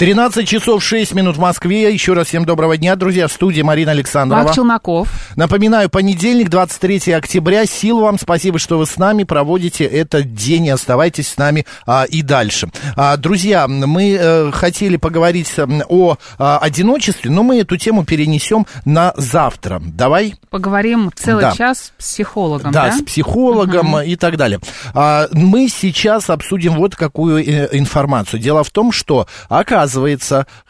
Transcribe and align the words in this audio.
13 0.00 0.48
часов 0.48 0.82
6 0.82 1.12
минут 1.12 1.36
в 1.36 1.40
Москве. 1.40 1.92
Еще 1.92 2.14
раз 2.14 2.28
всем 2.28 2.46
доброго 2.46 2.78
дня, 2.78 2.96
друзья. 2.96 3.28
В 3.28 3.32
студии 3.32 3.60
Марина 3.60 3.90
Александрова. 3.90 4.44
Марк 4.44 4.54
Челноков. 4.54 5.08
Напоминаю, 5.36 5.90
понедельник, 5.90 6.48
23 6.48 7.12
октября. 7.12 7.66
Сил 7.66 8.00
вам, 8.00 8.18
спасибо, 8.18 8.58
что 8.58 8.78
вы 8.78 8.86
с 8.86 8.96
нами 8.96 9.24
проводите 9.24 9.84
этот 9.84 10.32
день 10.32 10.64
и 10.64 10.70
оставайтесь 10.70 11.28
с 11.28 11.36
нами 11.36 11.66
а, 11.86 12.04
и 12.04 12.22
дальше. 12.22 12.70
А, 12.96 13.18
друзья, 13.18 13.68
мы 13.68 14.16
э, 14.18 14.50
хотели 14.52 14.96
поговорить 14.96 15.52
о 15.58 16.16
а, 16.38 16.56
одиночестве, 16.56 17.30
но 17.30 17.42
мы 17.42 17.60
эту 17.60 17.76
тему 17.76 18.06
перенесем 18.06 18.66
на 18.86 19.12
завтра. 19.18 19.82
Давай? 19.84 20.36
Поговорим 20.48 21.10
целый 21.14 21.42
Да. 21.42 21.52
час 21.52 21.78
с 21.78 21.90
психологом, 21.98 22.72
да? 22.72 22.86
Да, 22.86 22.92
с 22.96 23.02
психологом 23.02 24.00
и 24.00 24.16
так 24.16 24.38
далее. 24.38 24.60
А, 24.94 25.28
мы 25.32 25.68
сейчас 25.68 26.30
обсудим 26.30 26.76
вот 26.76 26.96
какую 26.96 27.46
э, 27.46 27.68
информацию. 27.72 28.40
Дело 28.40 28.64
в 28.64 28.70
том, 28.70 28.92
что, 28.92 29.26
оказывается, 29.50 29.89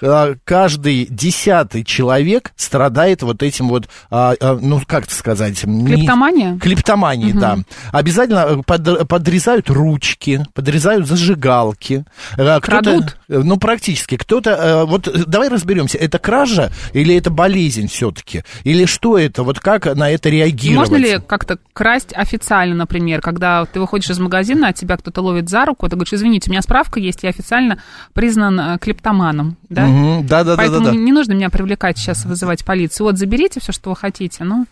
а, 0.03 0.35
каждый 0.45 1.07
десятый 1.11 1.85
человек 1.85 2.53
страдает 2.57 3.23
вот 3.23 3.43
этим 3.43 3.69
вот, 3.69 3.89
а, 4.11 4.35
а, 4.41 4.59
ну, 4.61 4.81
как 4.87 5.05
это 5.05 5.15
сказать? 5.15 5.65
не- 5.65 5.87
Клептомания? 5.87 6.59
Клептоманией, 6.59 7.33
да. 7.33 7.59
Обязательно 7.93 8.47
э, 8.49 8.63
под- 8.65 9.09
подрезают 9.09 9.71
ручки, 9.71 10.45
подрезают 10.55 11.07
зажигалки. 11.07 12.05
Э, 12.37 12.61
Крадут? 12.61 13.17
э, 13.29 13.39
Ну, 13.43 13.57
практически. 13.57 14.17
Кто-то... 14.17 14.51
э, 14.51 14.85
Вот 14.85 15.09
э, 15.09 15.25
давай 15.27 15.49
разберемся, 15.49 15.99
это 15.99 16.19
кража 16.19 16.71
или 16.93 17.15
это 17.15 17.31
болезнь 17.31 17.89
все-таки? 17.89 18.43
Или 18.65 18.85
что 18.87 19.19
это? 19.19 19.43
Вот 19.43 19.61
как 19.61 19.87
на 19.95 20.11
это 20.11 20.29
реагировать? 20.29 20.91
Можно 20.91 20.97
ли 21.05 21.19
как-то 21.27 21.59
красть 21.73 22.13
официально, 22.15 22.75
например, 22.75 23.21
когда 23.21 23.65
ты 23.67 23.81
выходишь 23.81 24.11
из 24.11 24.19
магазина, 24.19 24.69
а 24.69 24.73
тебя 24.73 24.97
кто-то 24.97 25.21
ловит 25.23 25.49
за 25.49 25.65
руку, 25.65 25.89
ты 25.89 25.97
говоришь, 25.97 26.13
извините, 26.13 26.51
у 26.51 26.53
меня 26.53 26.63
справка 26.63 27.01
есть, 27.01 27.23
я 27.23 27.31
официально 27.31 27.81
признан 28.13 28.59
э, 28.61 28.79
клептоманом, 29.11 29.57
да? 29.69 29.87
Мгм, 29.87 30.27
Да-да-да-да-да. 30.27 30.57
Поэтому 30.57 30.99
не 30.99 31.13
нужно 31.13 31.33
меня 31.33 31.51
привлекать 31.51 31.99
сейчас, 31.99 32.25
вызывать 32.25 32.65
полицию. 32.65 33.07
Вот 33.07 33.19
заберите 33.19 33.61
все, 33.61 33.73
что 33.73 33.91
вы 33.91 33.97
хотите, 33.97 34.45
ну... 34.45 34.67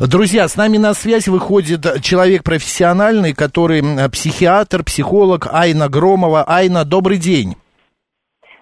Друзья, 0.00 0.48
с 0.48 0.56
нами 0.56 0.78
на 0.78 0.94
связь 0.94 1.28
выходит 1.28 2.00
человек 2.00 2.42
профессиональный, 2.42 3.34
который 3.34 3.82
психиатр, 4.08 4.82
психолог 4.82 5.46
Айна 5.52 5.90
Громова. 5.90 6.44
Айна, 6.44 6.86
добрый 6.86 7.18
день. 7.18 7.56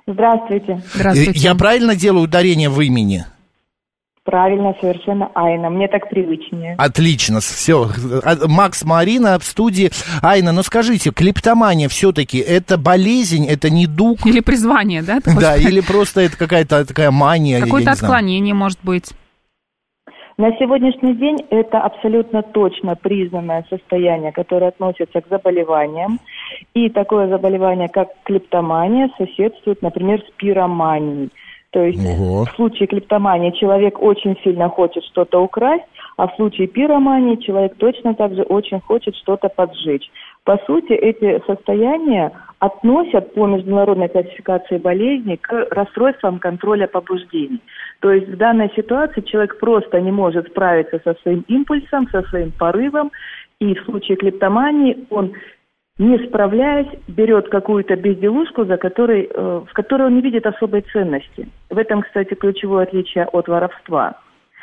Здравствуйте. 0.09 0.83
Здравствуйте. 0.93 1.39
Я 1.39 1.55
правильно 1.55 1.95
делаю 1.95 2.25
ударение 2.25 2.71
в 2.71 2.81
имени? 2.81 3.25
Правильно, 4.25 4.73
совершенно 4.81 5.31
Айна. 5.35 5.69
Мне 5.69 5.89
так 5.89 6.09
привычнее. 6.09 6.77
Отлично, 6.79 7.41
все. 7.41 7.89
Макс 8.47 8.85
Марина 8.85 9.37
в 9.41 9.45
студии. 9.45 9.91
Айна, 10.23 10.53
ну 10.53 10.63
скажите, 10.63 11.11
клептомания 11.11 11.89
все-таки 11.89 12.39
это 12.39 12.79
болезнь, 12.79 13.47
это 13.49 13.69
недуг? 13.69 14.25
Или 14.25 14.39
призвание, 14.39 15.03
да? 15.03 15.19
Да, 15.25 15.57
или 15.57 15.81
просто 15.81 16.21
это 16.21 16.37
какая-то 16.39 16.87
такая 16.87 17.11
мания? 17.11 17.61
Какое-то 17.61 17.91
отклонение, 17.91 18.55
может 18.55 18.79
быть. 18.85 19.13
На 20.39 20.51
сегодняшний 20.57 21.15
день 21.15 21.39
это 21.51 21.79
абсолютно 21.79 22.43
точно 22.43 22.95
признанное 22.95 23.67
состояние, 23.69 24.33
которое 24.33 24.69
относится 24.69 25.21
к 25.21 25.29
заболеваниям. 25.29 26.21
И 26.75 26.89
такое 26.89 27.29
заболевание, 27.29 27.89
как 27.89 28.09
клептомания, 28.25 29.11
соседствует, 29.19 29.83
например, 29.83 30.21
с 30.21 30.33
пироманией. 30.37 31.31
То 31.73 31.83
есть 31.85 32.05
Ого. 32.05 32.45
в 32.45 32.51
случае 32.55 32.87
клептомании 32.87 33.51
человек 33.53 34.01
очень 34.01 34.37
сильно 34.45 34.69
хочет 34.69 35.03
что-то 35.05 35.43
украсть, 35.43 35.85
а 36.19 36.29
в 36.29 36.37
случае 36.37 36.67
пиромании 36.67 37.37
человек 37.37 37.77
точно 37.79 38.15
так 38.15 38.35
же 38.35 38.43
очень 38.43 38.79
хочет 38.81 39.17
что-то 39.17 39.49
поджечь. 39.49 40.11
По 40.45 40.59
сути, 40.67 40.93
эти 40.93 41.43
состояния 41.47 42.33
относят 42.59 43.33
по 43.33 43.47
международной 43.47 44.09
классификации 44.09 44.77
болезней 44.77 45.39
к 45.39 45.67
расстройствам 45.71 46.41
контроля 46.41 46.89
побуждений. 46.89 47.63
То 48.01 48.13
есть 48.13 48.29
в 48.29 48.37
данной 48.37 48.71
ситуации 48.77 49.23
человек 49.23 49.59
просто 49.59 49.99
не 50.01 50.13
может 50.13 50.49
справиться 50.49 51.01
со 51.03 51.15
своим 51.23 51.43
импульсом, 51.49 52.07
со 52.11 52.23
своим 52.25 52.51
порывом, 52.51 53.11
и 53.61 53.75
в 53.75 53.85
случае 53.85 54.19
клептомании 54.19 55.07
он 55.09 55.33
не 55.99 56.19
справляясь, 56.27 56.89
берет 57.07 57.49
какую-то 57.49 57.97
безделушку, 57.97 58.65
за 58.65 58.77
которой, 58.77 59.29
э, 59.33 59.63
в 59.69 59.73
которой 59.73 60.07
он 60.07 60.17
не 60.17 60.23
видит 60.23 60.47
особой 60.47 60.83
ценности. 60.93 61.49
В 61.69 61.77
этом, 61.79 62.03
кстати, 62.03 62.35
ключевое 62.35 62.85
отличие 62.85 63.25
от 63.25 63.49
воровства. 63.49 64.17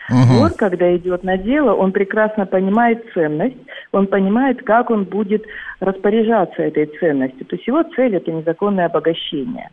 Вор, 0.10 0.52
когда 0.58 0.96
идет 0.96 1.24
на 1.24 1.38
дело, 1.38 1.74
он 1.74 1.92
прекрасно 1.92 2.48
понимает 2.48 3.06
ценность, 3.14 3.58
он 3.92 4.08
понимает, 4.08 4.64
как 4.64 4.90
он 4.90 5.04
будет 5.04 5.46
распоряжаться 5.80 6.64
этой 6.64 6.88
ценностью. 7.00 7.46
То 7.46 7.56
есть 7.56 7.68
его 7.68 7.84
цель– 7.96 8.16
это 8.18 8.32
незаконное 8.32 8.88
обогащение. 8.88 9.70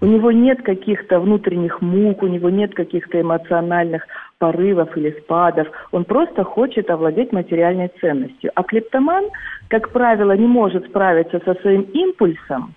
У 0.00 0.06
него 0.06 0.30
нет 0.30 0.62
каких-то 0.62 1.20
внутренних 1.20 1.80
мук, 1.80 2.22
у 2.22 2.26
него 2.26 2.50
нет 2.50 2.74
каких-то 2.74 3.20
эмоциональных 3.20 4.06
порывов 4.42 4.96
или 4.96 5.12
спадов. 5.20 5.68
Он 5.92 6.04
просто 6.04 6.42
хочет 6.42 6.90
овладеть 6.90 7.30
материальной 7.30 7.92
ценностью. 8.00 8.50
А 8.56 8.64
клептоман, 8.64 9.26
как 9.68 9.90
правило, 9.92 10.36
не 10.36 10.48
может 10.48 10.84
справиться 10.88 11.40
со 11.44 11.54
своим 11.60 11.82
импульсом, 11.82 12.74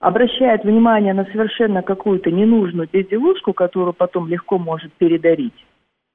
обращает 0.00 0.64
внимание 0.64 1.14
на 1.14 1.24
совершенно 1.26 1.82
какую-то 1.82 2.32
ненужную 2.32 2.88
безделушку, 2.92 3.52
которую 3.52 3.92
потом 3.92 4.26
легко 4.26 4.58
может 4.58 4.92
передарить 4.94 5.64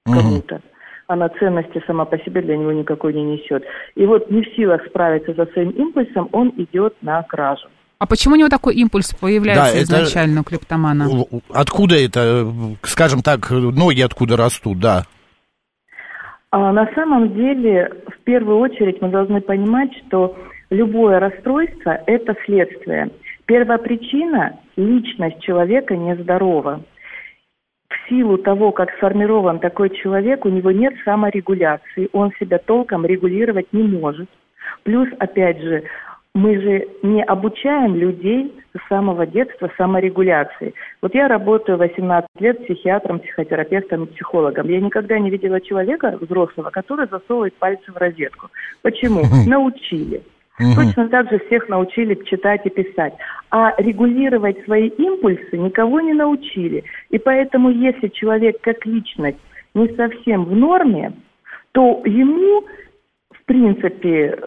кому-то. 0.05 0.59
Она 1.07 1.29
ценности 1.29 1.81
сама 1.87 2.03
по 2.03 2.17
себе 2.17 2.41
для 2.41 2.57
него 2.57 2.73
никакой 2.73 3.13
не 3.13 3.23
несет. 3.23 3.63
И 3.95 4.05
вот 4.05 4.29
не 4.29 4.41
в 4.41 4.53
силах 4.53 4.85
справиться 4.85 5.33
со 5.33 5.45
своим 5.53 5.69
импульсом, 5.69 6.27
он 6.33 6.53
идет 6.57 6.93
на 7.01 7.23
кражу. 7.23 7.69
А 8.03 8.05
почему 8.05 8.35
у 8.35 8.37
него 8.37 8.49
такой 8.49 8.75
импульс 8.75 9.13
появляется 9.13 9.63
Да, 9.63 9.69
это- 9.79 9.83
изначально 9.83 10.41
у 10.41 10.43
клептомана? 10.43 11.05
Откуда 11.53 11.95
это, 11.95 12.45
скажем 12.81 13.21
так, 13.21 13.49
ноги 13.49 14.01
откуда 14.01 14.35
растут, 14.35 14.77
да? 14.79 15.03
А 16.51 16.73
на 16.73 16.93
самом 16.95 17.33
деле, 17.33 17.93
в 18.09 18.21
первую 18.25 18.57
очередь, 18.57 19.01
мы 19.01 19.07
должны 19.07 19.39
понимать, 19.39 19.89
что 20.05 20.35
любое 20.69 21.21
расстройство– 21.21 21.91
это 22.05 22.35
следствие. 22.45 23.09
Первая 23.45 23.77
причина– 23.77 24.59
личность 24.75 25.39
человека 25.39 25.95
нездорова. 25.95 26.81
В 27.87 28.09
силу 28.09 28.37
того, 28.37 28.73
как 28.73 28.89
сформирован 28.97 29.59
такой 29.59 29.91
человек, 29.91 30.43
у 30.43 30.49
него 30.49 30.71
нет 30.71 30.93
саморегуляции, 31.05 32.09
он 32.11 32.33
себя 32.37 32.57
толком 32.57 33.05
регулировать 33.05 33.71
не 33.71 33.83
может. 33.83 34.27
Плюс, 34.83 35.07
опять 35.19 35.61
же, 35.61 35.83
мы 36.33 36.59
же 36.59 36.87
не 37.03 37.23
обучаем 37.23 37.95
людей 37.95 38.53
с 38.75 38.87
самого 38.89 39.27
детства 39.27 39.69
саморегуляции. 39.77 40.73
Вот 41.01 41.13
я 41.13 41.27
работаю 41.27 41.77
18 41.77 42.27
лет 42.39 42.63
психиатром, 42.65 43.19
психотерапевтом 43.19 44.05
и 44.05 44.07
психологом. 44.07 44.67
Я 44.67 44.81
никогда 44.81 45.19
не 45.19 45.29
видела 45.29 45.61
человека 45.61 46.17
взрослого, 46.19 46.71
который 46.71 47.07
засовывает 47.07 47.53
пальцы 47.55 47.91
в 47.91 47.97
розетку. 47.97 48.49
Почему? 48.81 49.23
Научили. 49.47 50.23
Точно 50.57 51.07
так 51.09 51.29
же 51.29 51.39
всех 51.39 51.67
научили 51.69 52.15
читать 52.25 52.65
и 52.65 52.69
писать. 52.69 53.13
А 53.51 53.73
регулировать 53.77 54.63
свои 54.65 54.87
импульсы 54.87 55.57
никого 55.57 55.99
не 55.99 56.13
научили. 56.13 56.83
И 57.09 57.19
поэтому, 57.19 57.69
если 57.69 58.07
человек 58.07 58.59
как 58.61 58.85
личность 58.85 59.39
не 59.73 59.87
совсем 59.95 60.45
в 60.45 60.55
норме, 60.55 61.13
то 61.73 62.01
ему, 62.05 62.65
в 63.31 63.45
принципе, 63.45 64.37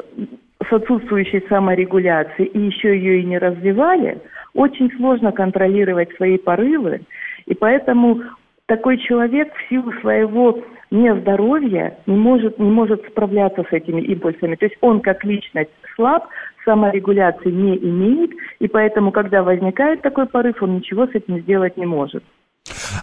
с 0.68 0.72
отсутствующей 0.72 1.44
саморегуляцией 1.48 2.48
и 2.48 2.58
еще 2.58 2.96
ее 2.96 3.20
и 3.20 3.24
не 3.24 3.38
развивали, 3.38 4.20
очень 4.54 4.90
сложно 4.96 5.32
контролировать 5.32 6.14
свои 6.16 6.38
порывы. 6.38 7.02
И 7.46 7.54
поэтому 7.54 8.22
такой 8.66 8.98
человек 8.98 9.52
в 9.54 9.68
силу 9.68 9.92
своего 10.00 10.62
нездоровья 10.90 11.98
не 12.06 12.16
может, 12.16 12.58
не 12.58 12.70
может 12.70 13.06
справляться 13.08 13.64
с 13.68 13.72
этими 13.72 14.00
импульсами. 14.02 14.56
То 14.56 14.66
есть 14.66 14.76
он 14.80 15.00
как 15.00 15.24
личность 15.24 15.70
слаб, 15.94 16.28
саморегуляции 16.64 17.50
не 17.50 17.76
имеет, 17.76 18.32
и 18.58 18.68
поэтому, 18.68 19.12
когда 19.12 19.42
возникает 19.42 20.02
такой 20.02 20.26
порыв, 20.26 20.62
он 20.62 20.76
ничего 20.76 21.06
с 21.06 21.14
этим 21.14 21.40
сделать 21.40 21.76
не 21.76 21.86
может. 21.86 22.24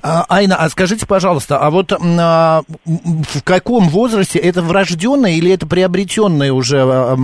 А, 0.01 0.25
Айна, 0.29 0.55
а 0.57 0.69
скажите, 0.69 1.05
пожалуйста, 1.05 1.57
а 1.59 1.69
вот 1.69 1.91
а, 1.93 2.61
в 2.85 3.41
каком 3.43 3.89
возрасте 3.89 4.39
это 4.39 4.61
врожденная 4.61 5.31
или 5.33 5.51
это 5.51 5.65
приобретенная 5.67 6.51
уже 6.53 6.81
а, 6.81 7.13
а, 7.13 7.15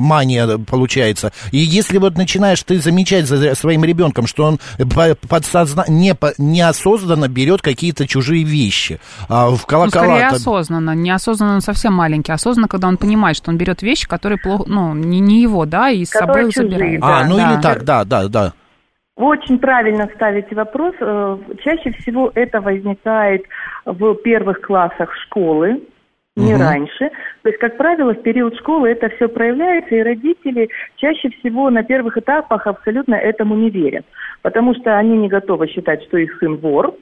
мания 0.00 0.58
получается? 0.58 1.32
И 1.50 1.58
если 1.58 1.98
вот 1.98 2.16
начинаешь 2.16 2.62
ты 2.62 2.80
замечать 2.80 3.26
за 3.26 3.54
своим 3.54 3.84
ребенком, 3.84 4.26
что 4.26 4.44
он 4.44 4.58
по- 4.94 5.16
подсозна... 5.28 5.84
не, 5.88 6.14
по- 6.14 6.32
неосознанно 6.38 7.28
берет 7.28 7.62
какие-то 7.62 8.06
чужие 8.06 8.44
вещи, 8.44 9.00
а, 9.28 9.48
в 9.48 9.52
Ну, 9.52 9.58
колокола... 9.66 9.88
скорее 10.04 10.26
там- 10.28 10.34
осознанно. 10.36 10.94
Неосознанно 10.94 11.54
он 11.54 11.60
совсем 11.60 11.92
маленький. 11.94 12.32
Осознанно, 12.32 12.68
когда 12.68 12.88
он 12.88 12.96
понимает, 12.96 13.36
что 13.36 13.50
он 13.50 13.56
берет 13.58 13.82
вещи, 13.82 14.06
которые 14.06 14.38
плохо, 14.38 14.64
ну, 14.66 14.94
не, 14.94 15.20
не 15.20 15.42
его, 15.42 15.64
да, 15.66 15.90
и 15.90 16.04
с 16.04 16.10
Которые 16.10 16.50
собой 16.50 16.52
чужие, 16.52 16.70
забирает. 16.70 17.00
А, 17.02 17.24
ну 17.24 17.36
Да. 17.36 17.52
или 17.54 17.60
так, 17.60 17.84
да, 17.84 18.04
да, 18.04 18.28
да. 18.28 18.52
Вы 19.18 19.26
очень 19.26 19.58
правильно 19.58 20.08
ставите 20.14 20.54
вопрос. 20.54 20.94
Э, 21.00 21.36
Чаще 21.64 21.90
всего 21.90 22.30
это 22.36 22.60
возникает 22.60 23.42
в 23.84 24.14
первых 24.14 24.60
классах 24.60 25.12
школы, 25.24 25.82
не 26.36 26.54
Мгм. 26.54 26.62
раньше. 26.62 27.10
То 27.42 27.48
есть, 27.48 27.58
как 27.58 27.76
правило, 27.76 28.14
в 28.14 28.22
период 28.22 28.56
школы 28.56 28.88
это 28.90 29.08
все 29.08 29.28
проявляется, 29.28 29.96
и 29.96 30.02
родители 30.02 30.68
чаще 30.96 31.30
всего 31.30 31.68
на 31.68 31.82
первых 31.82 32.16
этапах 32.16 32.68
абсолютно 32.68 33.16
этому 33.16 33.56
не 33.56 33.70
верят. 33.70 34.06
Потому 34.42 34.72
что 34.74 34.96
они 34.96 35.16
не 35.18 35.28
готовы 35.28 35.66
считать, 35.66 36.00
что 36.04 36.16
их 36.16 36.38
сын 36.38 36.54
вор, 36.56 36.94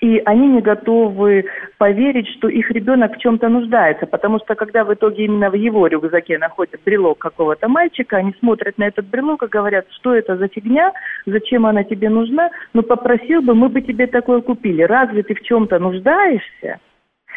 и 0.00 0.20
они 0.24 0.48
не 0.48 0.60
готовы 0.60 1.46
поверить, 1.78 2.28
что 2.28 2.48
их 2.48 2.70
ребенок 2.70 3.16
в 3.16 3.18
чем-то 3.18 3.48
нуждается, 3.48 4.06
потому 4.06 4.38
что 4.38 4.54
когда 4.54 4.84
в 4.84 4.92
итоге 4.92 5.24
именно 5.24 5.50
в 5.50 5.54
его 5.54 5.86
рюкзаке 5.86 6.38
находят 6.38 6.80
брелок 6.84 7.18
какого-то 7.18 7.68
мальчика, 7.68 8.18
они 8.18 8.34
смотрят 8.38 8.78
на 8.78 8.84
этот 8.84 9.06
брелок 9.06 9.42
и 9.42 9.46
говорят, 9.46 9.86
что 9.92 10.14
это 10.14 10.36
за 10.36 10.48
фигня, 10.48 10.92
зачем 11.26 11.66
она 11.66 11.84
тебе 11.84 12.08
нужна, 12.08 12.50
ну 12.74 12.82
попросил 12.82 13.42
бы, 13.42 13.54
мы 13.54 13.68
бы 13.68 13.80
тебе 13.80 14.06
такое 14.06 14.40
купили. 14.40 14.82
Разве 14.82 15.22
ты 15.22 15.34
в 15.34 15.42
чем-то 15.42 15.78
нуждаешься? 15.78 16.80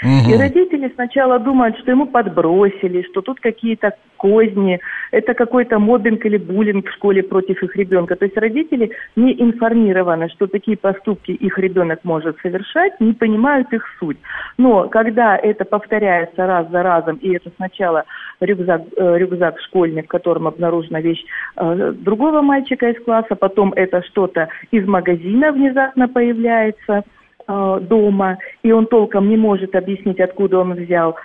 И 0.02 0.36
родители 0.36 0.92
сначала 0.96 1.40
думают, 1.40 1.78
что 1.80 1.92
ему 1.92 2.06
подбросили, 2.06 3.02
что 3.10 3.22
тут 3.22 3.40
какие-то 3.40 3.94
козни, 4.18 4.80
это 5.12 5.34
какой-то 5.34 5.80
мобинг 5.80 6.26
или 6.26 6.38
буллинг 6.38 6.88
в 6.88 6.94
школе 6.94 7.24
против 7.24 7.64
их 7.64 7.76
ребенка. 7.76 8.16
То 8.16 8.26
есть 8.26 8.38
родители 8.38 8.92
не 9.16 9.34
информированы, 9.42 10.30
что 10.30 10.48
такие 10.48 10.78
поступки 10.78 11.32
их 11.32 11.58
ребенок 11.58 12.00
может 12.04 12.38
совершать, 12.42 13.00
не 13.00 13.14
понимают 13.14 13.72
их 13.74 13.84
суть. 14.00 14.18
Но 14.58 14.90
когда 14.90 15.38
это 15.38 15.66
повторяется 15.66 16.46
раз 16.46 16.70
за 16.70 16.84
разом, 16.84 17.16
и 17.18 17.34
это 17.36 17.50
сначала 17.56 18.04
рюкзак, 18.40 18.82
э, 18.96 19.18
рюкзак 19.18 19.60
школьник, 19.62 20.06
в 20.06 20.10
котором 20.10 20.48
обнаружена 20.48 21.02
вещь 21.02 21.24
э, 21.56 21.94
другого 21.98 22.42
мальчика 22.42 22.90
из 22.90 23.04
класса, 23.04 23.36
потом 23.36 23.74
это 23.76 24.02
что-то 24.04 24.50
из 24.72 24.86
магазина 24.86 25.52
внезапно 25.52 26.08
появляется, 26.08 27.04
дома, 27.50 28.38
и 28.64 28.72
он 28.72 28.86
толком 28.86 29.30
не 29.30 29.38
может 29.38 29.76
объяснить, 29.76 30.20
откуда 30.20 30.60
он 30.60 30.74
взял. 30.74 31.16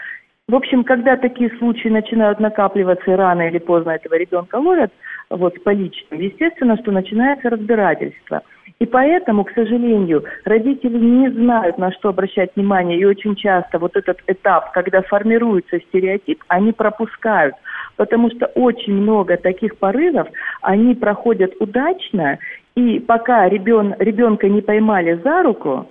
В 0.47 0.55
общем, 0.55 0.85
когда 0.85 1.17
такие 1.17 1.51
случаи 1.59 1.89
начинают 1.89 2.39
накапливаться, 2.39 3.11
и 3.11 3.15
рано 3.15 3.49
или 3.49 3.59
поздно 3.59 3.93
этого 3.93 4.15
ребенка 4.15 4.57
ловят, 4.57 4.93
вот, 5.31 5.55
с 5.57 5.61
поличным, 5.61 6.21
естественно, 6.21 6.77
что 6.77 6.93
начинается 6.93 7.49
разбирательство. 7.49 8.43
И 8.79 8.87
поэтому, 8.87 9.45
к 9.45 9.53
сожалению, 9.53 10.25
родители 10.45 10.99
не 10.99 11.31
знают, 11.31 11.79
на 11.79 11.93
что 11.93 12.11
обращать 12.11 12.51
внимание, 12.55 12.99
и 12.99 13.05
очень 13.05 13.37
часто 13.37 13.79
вот 13.79 13.97
этот 13.97 14.19
этап, 14.27 14.73
когда 14.73 15.01
формируется 15.03 15.81
стереотип, 15.81 16.43
они 16.49 16.73
пропускают, 16.73 17.55
потому 17.97 18.31
что 18.31 18.47
очень 18.47 18.95
много 18.95 19.37
таких 19.37 19.79
порывов, 19.79 20.29
они 20.61 20.95
проходят 20.95 21.55
удачно, 21.61 22.39
и 22.75 22.99
пока 22.99 23.49
ребен, 23.49 23.95
ребенка 23.99 24.49
не 24.49 24.61
поймали 24.61 25.21
за 25.25 25.43
руку, 25.43 25.89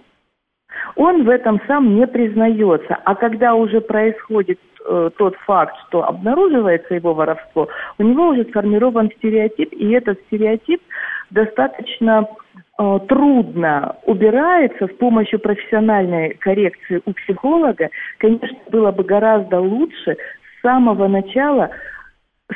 он 0.95 1.23
в 1.23 1.29
этом 1.29 1.61
сам 1.67 1.95
не 1.95 2.07
признается. 2.07 2.97
А 3.03 3.15
когда 3.15 3.55
уже 3.55 3.81
происходит 3.81 4.59
э, 4.85 5.09
тот 5.17 5.35
факт, 5.45 5.75
что 5.87 6.07
обнаруживается 6.07 6.95
его 6.95 7.13
воровство, 7.13 7.67
у 7.97 8.03
него 8.03 8.29
уже 8.29 8.45
сформирован 8.45 9.11
стереотип, 9.17 9.73
и 9.73 9.91
этот 9.91 10.19
стереотип 10.27 10.81
достаточно 11.29 12.27
э, 12.79 12.99
трудно 13.07 13.95
убирается 14.05 14.87
с 14.87 14.91
помощью 14.97 15.39
профессиональной 15.39 16.35
коррекции 16.35 17.01
у 17.05 17.13
психолога. 17.13 17.89
Конечно, 18.19 18.57
было 18.69 18.91
бы 18.91 19.03
гораздо 19.03 19.59
лучше 19.59 20.15
с 20.15 20.61
самого 20.61 21.07
начала 21.07 21.71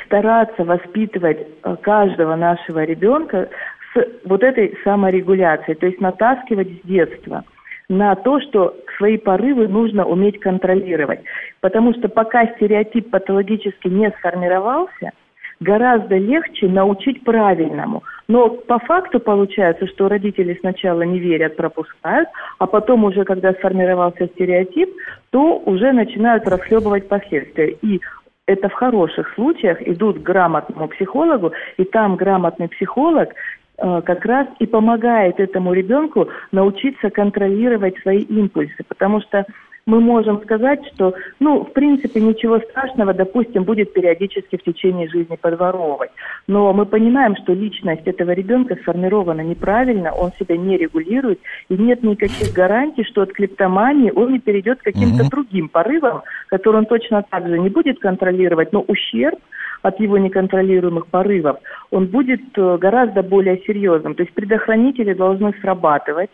стараться 0.05 0.63
воспитывать 0.63 1.39
э, 1.63 1.75
каждого 1.81 2.35
нашего 2.35 2.83
ребенка 2.83 3.49
с 3.93 4.05
вот 4.25 4.43
этой 4.43 4.77
саморегуляцией, 4.83 5.75
то 5.75 5.87
есть 5.87 5.99
натаскивать 5.99 6.67
с 6.67 6.87
детства 6.87 7.43
на 7.89 8.15
то, 8.15 8.39
что 8.41 8.75
свои 8.97 9.17
порывы 9.17 9.67
нужно 9.67 10.05
уметь 10.05 10.39
контролировать. 10.39 11.21
Потому 11.61 11.93
что 11.93 12.09
пока 12.09 12.47
стереотип 12.55 13.09
патологически 13.09 13.87
не 13.87 14.11
сформировался, 14.19 15.11
гораздо 15.59 16.17
легче 16.17 16.67
научить 16.67 17.23
правильному. 17.23 18.03
Но 18.27 18.49
по 18.49 18.79
факту 18.79 19.19
получается, 19.19 19.87
что 19.87 20.09
родители 20.09 20.57
сначала 20.59 21.01
не 21.03 21.19
верят, 21.19 21.55
пропускают, 21.55 22.29
а 22.59 22.67
потом 22.67 23.05
уже, 23.05 23.23
когда 23.23 23.53
сформировался 23.53 24.27
стереотип, 24.27 24.89
то 25.31 25.57
уже 25.59 25.93
начинают 25.93 26.47
расхлебывать 26.47 27.07
последствия. 27.07 27.77
И 27.81 28.01
это 28.47 28.69
в 28.69 28.73
хороших 28.73 29.33
случаях 29.35 29.81
идут 29.81 30.19
к 30.19 30.23
грамотному 30.23 30.87
психологу, 30.87 31.51
и 31.77 31.83
там 31.83 32.15
грамотный 32.15 32.69
психолог 32.69 33.33
как 33.77 34.25
раз 34.25 34.47
и 34.59 34.65
помогает 34.65 35.39
этому 35.39 35.71
ребенку 35.71 36.27
научиться 36.51 37.11
контролировать 37.11 37.97
свои 37.99 38.21
импульсы, 38.21 38.83
потому 38.87 39.21
что 39.21 39.45
мы 39.87 40.01
можем 40.01 40.41
сказать, 40.43 40.85
что, 40.93 41.15
ну, 41.39 41.63
в 41.63 41.71
принципе, 41.71 42.19
ничего 42.19 42.59
страшного, 42.59 43.13
допустим, 43.13 43.63
будет 43.63 43.93
периодически 43.93 44.57
в 44.57 44.63
течение 44.63 45.07
жизни 45.07 45.37
подворовывать. 45.41 46.11
Но 46.45 46.73
мы 46.73 46.85
понимаем, 46.85 47.35
что 47.37 47.53
личность 47.53 48.05
этого 48.05 48.31
ребенка 48.31 48.75
сформирована 48.75 49.41
неправильно, 49.41 50.11
он 50.11 50.31
себя 50.37 50.57
не 50.57 50.77
регулирует, 50.77 51.39
и 51.69 51.75
нет 51.75 52.03
никаких 52.03 52.53
гарантий, 52.53 53.05
что 53.05 53.21
от 53.21 53.31
клептомании 53.31 54.11
он 54.13 54.33
не 54.33 54.39
перейдет 54.39 54.79
к 54.79 54.83
каким-то 54.83 55.23
Мгм. 55.23 55.29
другим 55.29 55.69
порывам, 55.69 56.21
которые 56.47 56.79
он 56.79 56.85
точно 56.85 57.23
так 57.29 57.47
же 57.47 57.57
не 57.57 57.69
будет 57.69 57.99
контролировать, 57.99 58.73
но 58.73 58.81
ущерб 58.81 59.39
от 59.83 59.99
его 60.01 60.17
неконтролируемых 60.17 61.07
порывов, 61.07 61.57
он 61.91 62.07
будет 62.07 62.41
э, 62.57 62.77
гораздо 62.77 63.23
более 63.23 63.57
серьезным. 63.65 64.15
То 64.15 64.23
есть 64.23 64.33
предохранители 64.33 65.13
должны 65.13 65.53
срабатывать, 65.61 66.29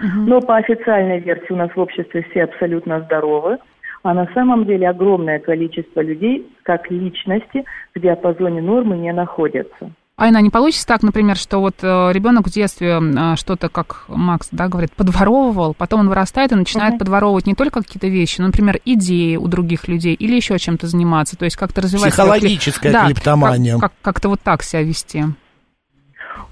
но 0.00 0.40
по 0.40 0.56
официальной 0.56 1.20
версии 1.20 1.52
у 1.52 1.56
нас 1.56 1.70
в 1.74 1.78
обществе 1.80 2.26
все 2.30 2.44
абсолютно 2.44 3.00
здоровы, 3.02 3.58
а 4.02 4.12
на 4.14 4.26
самом 4.34 4.66
деле 4.66 4.88
огромное 4.88 5.38
количество 5.38 6.00
людей, 6.00 6.46
как 6.62 6.90
личности, 6.90 7.64
в 7.94 8.00
диапазоне 8.00 8.60
нормы 8.60 8.96
не 8.98 9.12
находятся. 9.12 9.90
Айна, 10.16 10.40
не 10.40 10.50
получится 10.50 10.86
так, 10.86 11.02
например, 11.02 11.36
что 11.36 11.58
вот 11.58 11.74
э, 11.82 12.12
ребенок 12.12 12.46
в 12.46 12.50
детстве 12.52 13.00
э, 13.00 13.34
что-то, 13.36 13.68
как 13.68 14.04
Макс, 14.06 14.48
да, 14.52 14.68
говорит, 14.68 14.92
подворовывал, 14.92 15.74
потом 15.74 16.00
он 16.00 16.08
вырастает 16.08 16.52
и 16.52 16.54
начинает 16.54 16.92
Мгм. 16.92 16.98
подворовывать 17.00 17.46
не 17.48 17.54
только 17.54 17.80
какие-то 17.82 18.06
вещи, 18.06 18.40
но, 18.40 18.46
например, 18.46 18.78
идеи 18.84 19.34
у 19.34 19.48
других 19.48 19.88
людей 19.88 20.14
или 20.14 20.36
еще 20.36 20.56
чем-то 20.56 20.86
заниматься, 20.86 21.36
то 21.36 21.44
есть 21.46 21.56
как-то 21.56 21.80
развивать... 21.82 22.12
Психологическая 22.12 22.92
Да, 22.92 23.06
клептомания. 23.06 23.76
как- 23.78 23.92
как-то 24.02 24.28
вот 24.28 24.40
так 24.40 24.62
себя 24.62 24.82
вести. 24.82 25.24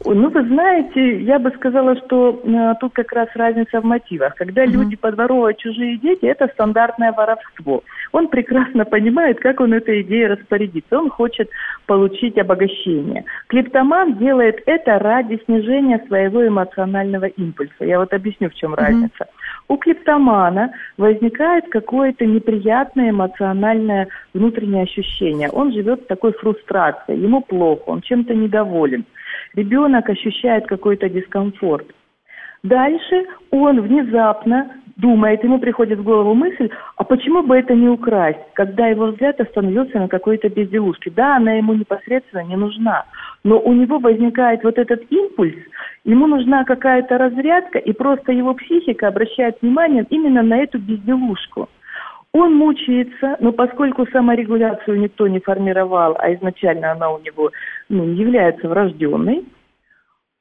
Ну, 0.05 0.31
вы 0.31 0.47
знаете, 0.47 1.21
я 1.23 1.39
бы 1.39 1.51
сказала, 1.51 1.97
что 1.97 2.41
э, 2.45 2.75
тут 2.81 2.93
как 2.93 3.13
раз 3.13 3.29
разница 3.35 3.81
в 3.81 3.85
мотивах. 3.85 4.35
Когда 4.35 4.65
люди 4.65 4.97
подворовывают 4.97 5.59
чужие 5.59 5.99
дети, 5.99 6.25
это 6.27 6.49
стандартное 6.49 7.13
воровство. 7.13 7.83
Он 8.13 8.29
прекрасно 8.29 8.85
понимает, 8.85 9.41
как 9.41 9.61
он 9.61 9.73
этой 9.73 10.03
идеей 10.03 10.27
распорядится. 10.27 10.99
Он 10.99 11.11
хочет 11.11 11.49
получить 11.87 12.39
обогащение. 12.39 13.25
Клептоман 13.49 14.19
делает 14.19 14.63
это 14.67 14.99
ради 14.99 15.41
снижения 15.45 16.03
своего 16.07 16.47
эмоционального 16.47 17.27
импульса. 17.27 17.85
Я 17.85 17.99
вот 17.99 18.13
объясню, 18.13 18.51
в 18.51 18.55
чем 18.55 18.75
разница. 18.75 19.27
У 19.69 19.77
клептомана 19.77 20.73
возникает 20.97 21.69
какое-то 21.71 22.27
неприятное 22.27 23.11
эмоциональное 23.11 24.09
внутреннее 24.35 24.83
ощущение. 24.83 25.49
Он 25.51 25.73
живет 25.73 26.03
в 26.03 26.07
такой 26.07 26.33
фрустрации, 26.33 27.17
ему 27.17 27.41
плохо, 27.41 27.83
он 27.87 28.03
чем-то 28.03 28.35
недоволен. 28.35 29.05
Ребенок 29.55 30.09
ощущает 30.09 30.67
какой-то 30.67 31.09
дискомфорт. 31.09 31.87
Дальше 32.63 33.27
он 33.51 33.81
внезапно 33.81 34.71
думает, 34.97 35.43
ему 35.43 35.59
приходит 35.59 35.99
в 35.99 36.05
голову 36.05 36.35
мысль, 36.35 36.71
а 36.97 37.05
почему 37.05 37.43
бы 37.43 37.57
это 37.57 37.75
не 37.75 37.89
украсть, 37.89 38.39
когда 38.55 38.87
его 38.87 39.07
взгляд 39.07 39.41
остановился 39.41 39.99
на 39.99 40.09
какой-то 40.09 40.49
безделушке. 40.49 41.11
Да, 41.11 41.37
она 41.37 41.55
ему 41.55 41.75
непосредственно 41.75 42.43
не 42.43 42.57
нужна, 42.57 43.05
но 43.43 43.59
у 43.59 43.73
него 43.73 43.99
возникает 43.99 44.63
вот 44.63 44.79
этот 44.79 45.03
импульс, 45.11 45.57
ему 46.05 46.27
нужна 46.27 46.65
какая-то 46.65 47.19
разрядка, 47.19 47.79
и 47.79 47.93
просто 47.93 48.33
его 48.33 48.55
психика 48.55 49.09
обращает 49.09 49.61
внимание 49.61 50.07
именно 50.11 50.43
на 50.43 50.59
эту 50.59 50.79
безделушку. 50.79 51.69
Он 52.35 52.55
мучается, 52.55 53.37
но 53.41 53.53
поскольку 53.53 54.07
саморегуляцию 54.07 55.01
никто 55.01 55.29
не 55.29 55.41
формировал, 55.41 56.17
а 56.19 56.33
изначально 56.35 56.93
она 56.93 57.11
у 57.11 57.19
него 57.21 57.51
ну, 57.91 58.05
является 58.05 58.69
врожденной, 58.69 59.45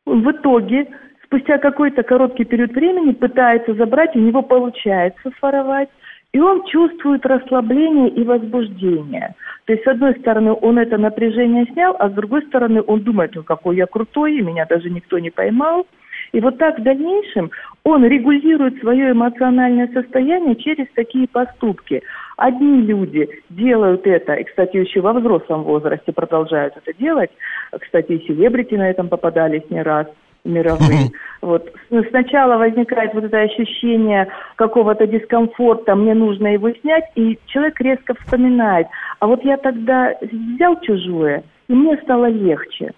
в 0.06 0.32
итоге 0.32 0.88
спустя 1.26 1.58
какой-то 1.58 2.04
короткий 2.04 2.46
период 2.46 2.72
времени 2.72 3.12
пытается 3.12 3.74
забрать, 3.74 4.16
у 4.16 4.20
него 4.20 4.42
получается 4.42 5.32
своровать, 5.40 5.90
и 6.34 6.40
он 6.40 6.66
чувствует 6.66 7.26
расслабление 7.26 8.10
и 8.10 8.24
возбуждение. 8.24 9.36
То 9.66 9.74
есть, 9.74 9.84
с 9.84 9.88
одной 9.88 10.18
стороны, 10.20 10.54
он 10.54 10.80
это 10.80 10.98
напряжение 10.98 11.66
снял, 11.74 11.96
а 12.00 12.10
с 12.10 12.14
другой 12.14 12.44
стороны, 12.48 12.82
он 12.88 13.02
думает, 13.02 13.32
ну 13.36 13.44
какой 13.44 13.76
я 13.76 13.86
крутой, 13.86 14.40
меня 14.42 14.66
даже 14.66 14.90
никто 14.90 15.20
не 15.20 15.30
поймал. 15.30 15.86
И 16.32 16.40
вот 16.40 16.58
так 16.58 16.80
в 16.80 16.84
дальнейшем 16.84 17.52
он 17.84 18.06
регулирует 18.06 18.80
свое 18.80 19.12
эмоциональное 19.12 19.88
состояние 19.94 20.56
через 20.56 20.88
такие 20.94 21.28
поступки. 21.28 22.04
Одни 22.38 22.82
люди 22.82 23.30
делают 23.50 24.06
это, 24.06 24.34
и, 24.34 24.44
кстати, 24.44 24.78
еще 24.78 25.02
во 25.02 25.14
взрослом 25.14 25.64
возрасте 25.64 26.12
продолжают 26.12 26.76
это 26.78 26.98
делать. 26.98 27.32
Кстати, 27.80 28.14
и 28.14 28.28
селебрити 28.28 28.76
на 28.76 28.90
этом 28.90 29.10
попадались 29.10 29.70
не 29.70 29.82
раз 29.82 30.08
мировые. 30.44 31.10
Вот. 31.42 31.72
Сначала 32.10 32.58
возникает 32.58 33.14
вот 33.14 33.24
это 33.24 33.40
ощущение 33.40 34.28
какого-то 34.56 35.08
дискомфорта, 35.08 35.96
мне 35.96 36.14
нужно 36.14 36.54
его 36.54 36.72
снять, 36.72 37.06
и 37.16 37.38
человек 37.48 37.80
резко 37.82 38.14
вспоминает, 38.16 38.88
а 39.20 39.28
вот 39.28 39.44
я 39.44 39.58
тогда 39.58 40.16
взял 40.22 40.80
чужое, 40.82 41.44
и 41.68 41.74
мне 41.74 41.98
стало 41.98 42.28
легче. 42.28 42.92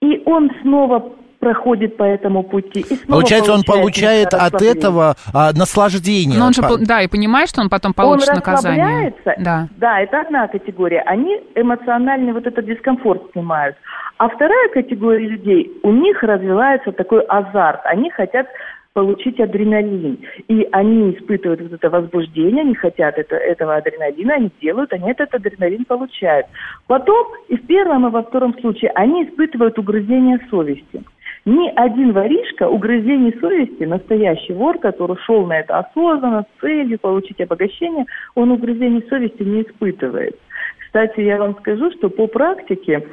И 0.00 0.22
он 0.26 0.50
снова 0.62 1.12
проходит 1.38 1.96
по 1.96 2.02
этому 2.02 2.42
пути. 2.42 2.80
И 2.80 2.94
снова 2.96 3.20
Получается, 3.20 3.52
он 3.52 3.62
получает 3.62 4.34
от 4.34 4.60
этого 4.60 5.16
а, 5.32 5.52
наслаждение. 5.52 6.38
Но 6.38 6.46
он 6.46 6.52
же, 6.52 6.62
да, 6.80 7.02
и 7.02 7.08
понимает, 7.08 7.48
что 7.48 7.60
он 7.60 7.68
потом 7.68 7.94
получит 7.94 8.28
он 8.30 8.36
наказание. 8.36 9.14
Да. 9.38 9.68
да, 9.76 10.00
это 10.00 10.20
одна 10.20 10.48
категория. 10.48 11.00
Они 11.02 11.40
эмоциональный 11.54 12.32
вот 12.32 12.46
этот 12.46 12.66
дискомфорт 12.66 13.22
снимают. 13.32 13.76
А 14.18 14.28
вторая 14.28 14.68
категория 14.70 15.28
людей, 15.28 15.72
у 15.82 15.92
них 15.92 16.22
развивается 16.22 16.92
такой 16.92 17.22
азарт. 17.22 17.80
Они 17.84 18.10
хотят 18.10 18.48
получить 18.98 19.38
адреналин. 19.38 20.18
И 20.48 20.68
они 20.72 21.12
испытывают 21.12 21.60
вот 21.60 21.72
это 21.72 21.88
возбуждение, 21.88 22.62
они 22.62 22.74
хотят 22.74 23.16
это, 23.16 23.36
этого 23.36 23.76
адреналина, 23.76 24.34
они 24.34 24.50
делают, 24.60 24.92
они 24.92 25.12
этот 25.12 25.32
адреналин 25.32 25.84
получают. 25.84 26.46
Потом 26.88 27.28
и 27.48 27.56
в 27.56 27.64
первом, 27.66 28.08
и 28.08 28.10
во 28.10 28.24
втором 28.24 28.58
случае 28.58 28.90
они 28.96 29.24
испытывают 29.24 29.78
угрызение 29.78 30.40
совести. 30.50 31.04
Ни 31.44 31.68
один 31.76 32.12
воришка 32.12 32.68
угрызений 32.68 33.34
совести, 33.40 33.84
настоящий 33.84 34.52
вор, 34.52 34.78
который 34.78 35.16
шел 35.24 35.46
на 35.46 35.60
это 35.60 35.78
осознанно, 35.78 36.42
с 36.42 36.60
целью 36.60 36.98
получить 36.98 37.40
обогащение, 37.40 38.06
он 38.34 38.50
угрызений 38.50 39.04
совести 39.08 39.42
не 39.42 39.62
испытывает. 39.62 40.36
Кстати, 40.78 41.20
я 41.20 41.38
вам 41.38 41.56
скажу, 41.58 41.90
что 41.92 42.10
по 42.10 42.26
практике 42.26 43.06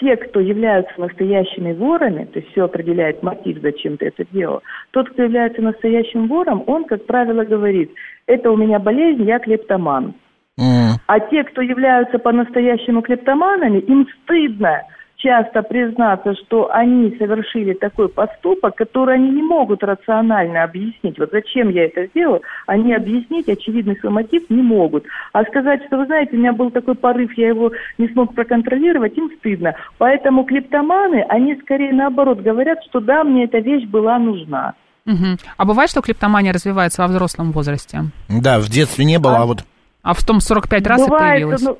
те, 0.00 0.16
кто 0.16 0.40
являются 0.40 0.92
настоящими 1.00 1.72
ворами, 1.72 2.24
то 2.24 2.38
есть 2.38 2.50
все 2.52 2.64
определяет 2.64 3.22
мотив, 3.22 3.58
зачем 3.62 3.96
ты 3.96 4.06
это 4.06 4.24
делал, 4.30 4.62
тот, 4.90 5.08
кто 5.10 5.22
является 5.22 5.62
настоящим 5.62 6.28
вором, 6.28 6.62
он, 6.66 6.84
как 6.84 7.06
правило, 7.06 7.44
говорит, 7.44 7.90
это 8.26 8.50
у 8.50 8.56
меня 8.56 8.78
болезнь, 8.78 9.24
я 9.24 9.38
клептоман. 9.38 10.14
Mm. 10.58 10.96
А 11.06 11.20
те, 11.20 11.44
кто 11.44 11.62
являются 11.62 12.18
по-настоящему 12.18 13.02
клептоманами, 13.02 13.78
им 13.78 14.06
стыдно 14.22 14.82
часто 15.16 15.62
признаться, 15.62 16.34
что 16.34 16.72
они 16.72 17.16
совершили 17.18 17.72
такой 17.72 18.08
поступок, 18.08 18.74
который 18.76 19.16
они 19.16 19.30
не 19.30 19.42
могут 19.42 19.82
рационально 19.82 20.64
объяснить. 20.64 21.18
Вот 21.18 21.30
зачем 21.32 21.70
я 21.70 21.86
это 21.86 22.06
сделал, 22.06 22.42
они 22.66 22.94
объяснить 22.94 23.48
очевидный 23.48 23.96
свой 23.96 24.12
мотив 24.12 24.48
не 24.50 24.62
могут. 24.62 25.04
А 25.32 25.44
сказать, 25.44 25.82
что, 25.86 25.98
вы 25.98 26.06
знаете, 26.06 26.36
у 26.36 26.38
меня 26.38 26.52
был 26.52 26.70
такой 26.70 26.94
порыв, 26.94 27.32
я 27.36 27.48
его 27.48 27.72
не 27.98 28.08
смог 28.08 28.34
проконтролировать, 28.34 29.16
им 29.16 29.30
стыдно. 29.38 29.74
Поэтому 29.98 30.44
клептоманы, 30.44 31.24
они 31.28 31.56
скорее 31.62 31.92
наоборот 31.92 32.40
говорят, 32.40 32.78
что 32.88 33.00
да, 33.00 33.24
мне 33.24 33.44
эта 33.44 33.58
вещь 33.58 33.86
была 33.86 34.18
нужна. 34.18 34.74
Угу. 35.06 35.38
А 35.56 35.64
бывает, 35.64 35.90
что 35.90 36.02
клептомания 36.02 36.52
развивается 36.52 37.02
во 37.02 37.08
взрослом 37.08 37.52
возрасте? 37.52 38.06
Да, 38.28 38.58
в 38.58 38.68
детстве 38.68 39.04
не 39.04 39.18
было, 39.18 39.38
а, 39.38 39.42
а 39.42 39.46
вот... 39.46 39.64
А 40.02 40.14
в 40.14 40.24
том 40.24 40.40
45 40.40 40.86
раз 40.86 41.06
бывает, 41.06 41.40
и 41.40 41.44
появилось? 41.44 41.62
Ну, 41.62 41.78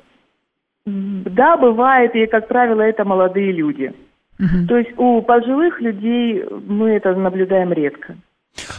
да, 0.87 1.57
бывает, 1.57 2.15
и, 2.15 2.25
как 2.27 2.47
правило, 2.47 2.81
это 2.81 3.03
молодые 3.03 3.51
люди. 3.51 3.93
Угу. 4.39 4.67
То 4.67 4.77
есть 4.77 4.91
у 4.97 5.21
пожилых 5.21 5.81
людей 5.81 6.43
мы 6.67 6.91
это 6.91 7.13
наблюдаем 7.13 7.73
редко. 7.73 8.15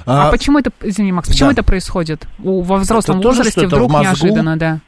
А, 0.06 0.28
а 0.28 0.30
почему 0.30 0.58
это, 0.58 0.70
извини, 0.80 1.12
Макс, 1.12 1.28
почему 1.28 1.50
да. 1.50 1.52
это 1.52 1.62
происходит? 1.62 2.26
У, 2.42 2.62
во 2.62 2.76
взрослом 2.76 3.18
это 3.18 3.28
возрасте 3.28 3.62
тоже, 3.62 3.76
вдруг 3.76 3.90
неожиданно, 4.00 4.56
да? 4.56 4.80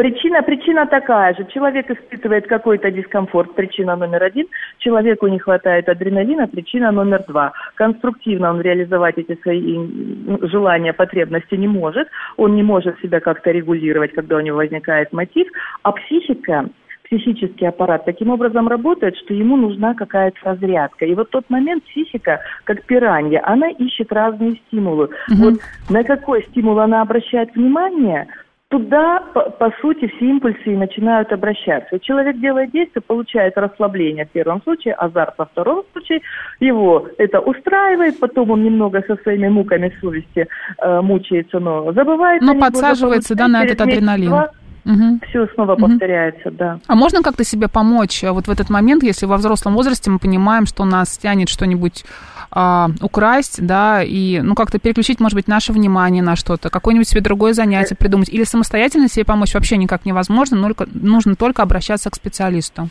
Причина, 0.00 0.42
причина 0.42 0.86
такая 0.86 1.34
же. 1.34 1.44
Человек 1.52 1.90
испытывает 1.90 2.46
какой-то 2.46 2.90
дискомфорт. 2.90 3.54
Причина 3.54 3.96
номер 3.96 4.22
один. 4.22 4.46
Человеку 4.78 5.26
не 5.26 5.38
хватает 5.38 5.90
адреналина. 5.90 6.48
Причина 6.48 6.90
номер 6.90 7.22
два. 7.28 7.52
Конструктивно 7.74 8.48
он 8.48 8.62
реализовать 8.62 9.18
эти 9.18 9.38
свои 9.42 9.76
желания, 10.48 10.94
потребности 10.94 11.54
не 11.54 11.68
может. 11.68 12.08
Он 12.38 12.56
не 12.56 12.62
может 12.62 12.98
себя 13.00 13.20
как-то 13.20 13.50
регулировать, 13.50 14.14
когда 14.14 14.36
у 14.36 14.40
него 14.40 14.56
возникает 14.56 15.12
мотив. 15.12 15.48
А 15.82 15.92
психика, 15.92 16.70
психический 17.04 17.66
аппарат 17.66 18.06
таким 18.06 18.30
образом 18.30 18.68
работает, 18.68 19.18
что 19.18 19.34
ему 19.34 19.58
нужна 19.58 19.92
какая-то 19.92 20.38
разрядка. 20.44 21.04
И 21.04 21.14
вот 21.14 21.28
тот 21.28 21.44
момент 21.50 21.84
психика, 21.84 22.40
как 22.64 22.86
пиранья, 22.86 23.42
она 23.44 23.68
ищет 23.68 24.10
разные 24.14 24.56
стимулы. 24.66 25.10
Угу. 25.28 25.42
Вот 25.42 25.54
на 25.90 26.04
какой 26.04 26.42
стимул 26.44 26.78
она 26.80 27.02
обращает 27.02 27.54
внимание– 27.54 28.28
туда, 28.70 29.20
по, 29.34 29.50
по 29.50 29.72
сути, 29.80 30.06
все 30.06 30.26
импульсы 30.26 30.62
и 30.66 30.76
начинают 30.76 31.32
обращаться. 31.32 31.96
И 31.96 32.00
человек 32.00 32.38
делает 32.38 32.70
действие, 32.70 33.02
получает 33.02 33.58
расслабление 33.58 34.26
в 34.26 34.30
первом 34.30 34.62
случае, 34.62 34.94
азарт 34.94 35.34
во 35.38 35.46
втором 35.46 35.82
случае. 35.92 36.20
Его 36.60 37.08
это 37.18 37.40
устраивает, 37.40 38.20
потом 38.20 38.50
он 38.52 38.62
немного 38.64 39.02
со 39.06 39.16
своими 39.16 39.48
муками 39.48 39.92
совести 40.00 40.46
э, 40.78 41.00
мучается, 41.00 41.58
но 41.58 41.92
забывает. 41.92 42.42
Но 42.42 42.54
подсаживается, 42.58 43.34
да, 43.34 43.48
на 43.48 43.64
этот 43.64 43.80
адреналин. 43.80 44.28
Два, 44.28 44.50
Угу. 44.84 45.20
Все 45.28 45.46
снова 45.54 45.74
угу. 45.74 45.88
повторяется, 45.88 46.50
да. 46.50 46.78
А 46.86 46.94
можно 46.94 47.22
как-то 47.22 47.44
себе 47.44 47.68
помочь 47.68 48.24
э, 48.24 48.30
вот 48.30 48.46
в 48.46 48.50
этот 48.50 48.70
момент, 48.70 49.02
если 49.02 49.26
во 49.26 49.36
взрослом 49.36 49.74
возрасте 49.74 50.10
мы 50.10 50.18
понимаем, 50.18 50.66
что 50.66 50.84
нас 50.84 51.18
тянет 51.18 51.48
что-нибудь 51.48 52.04
а, 52.50 52.90
украсть, 53.00 53.64
да, 53.64 54.02
и, 54.02 54.40
ну, 54.40 54.54
как-то 54.54 54.78
переключить, 54.78 55.20
может 55.20 55.36
быть, 55.36 55.46
наше 55.46 55.72
внимание 55.72 56.22
на 56.22 56.34
что-то, 56.34 56.68
какое-нибудь 56.68 57.08
себе 57.08 57.20
другое 57.20 57.52
занятие 57.52 57.94
придумать, 57.94 58.28
или 58.28 58.44
самостоятельно 58.44 59.08
себе 59.08 59.24
помочь 59.24 59.54
вообще 59.54 59.76
никак 59.76 60.04
невозможно, 60.04 60.60
только, 60.60 60.88
нужно 60.92 61.36
только 61.36 61.62
обращаться 61.62 62.10
к 62.10 62.16
специалисту? 62.16 62.88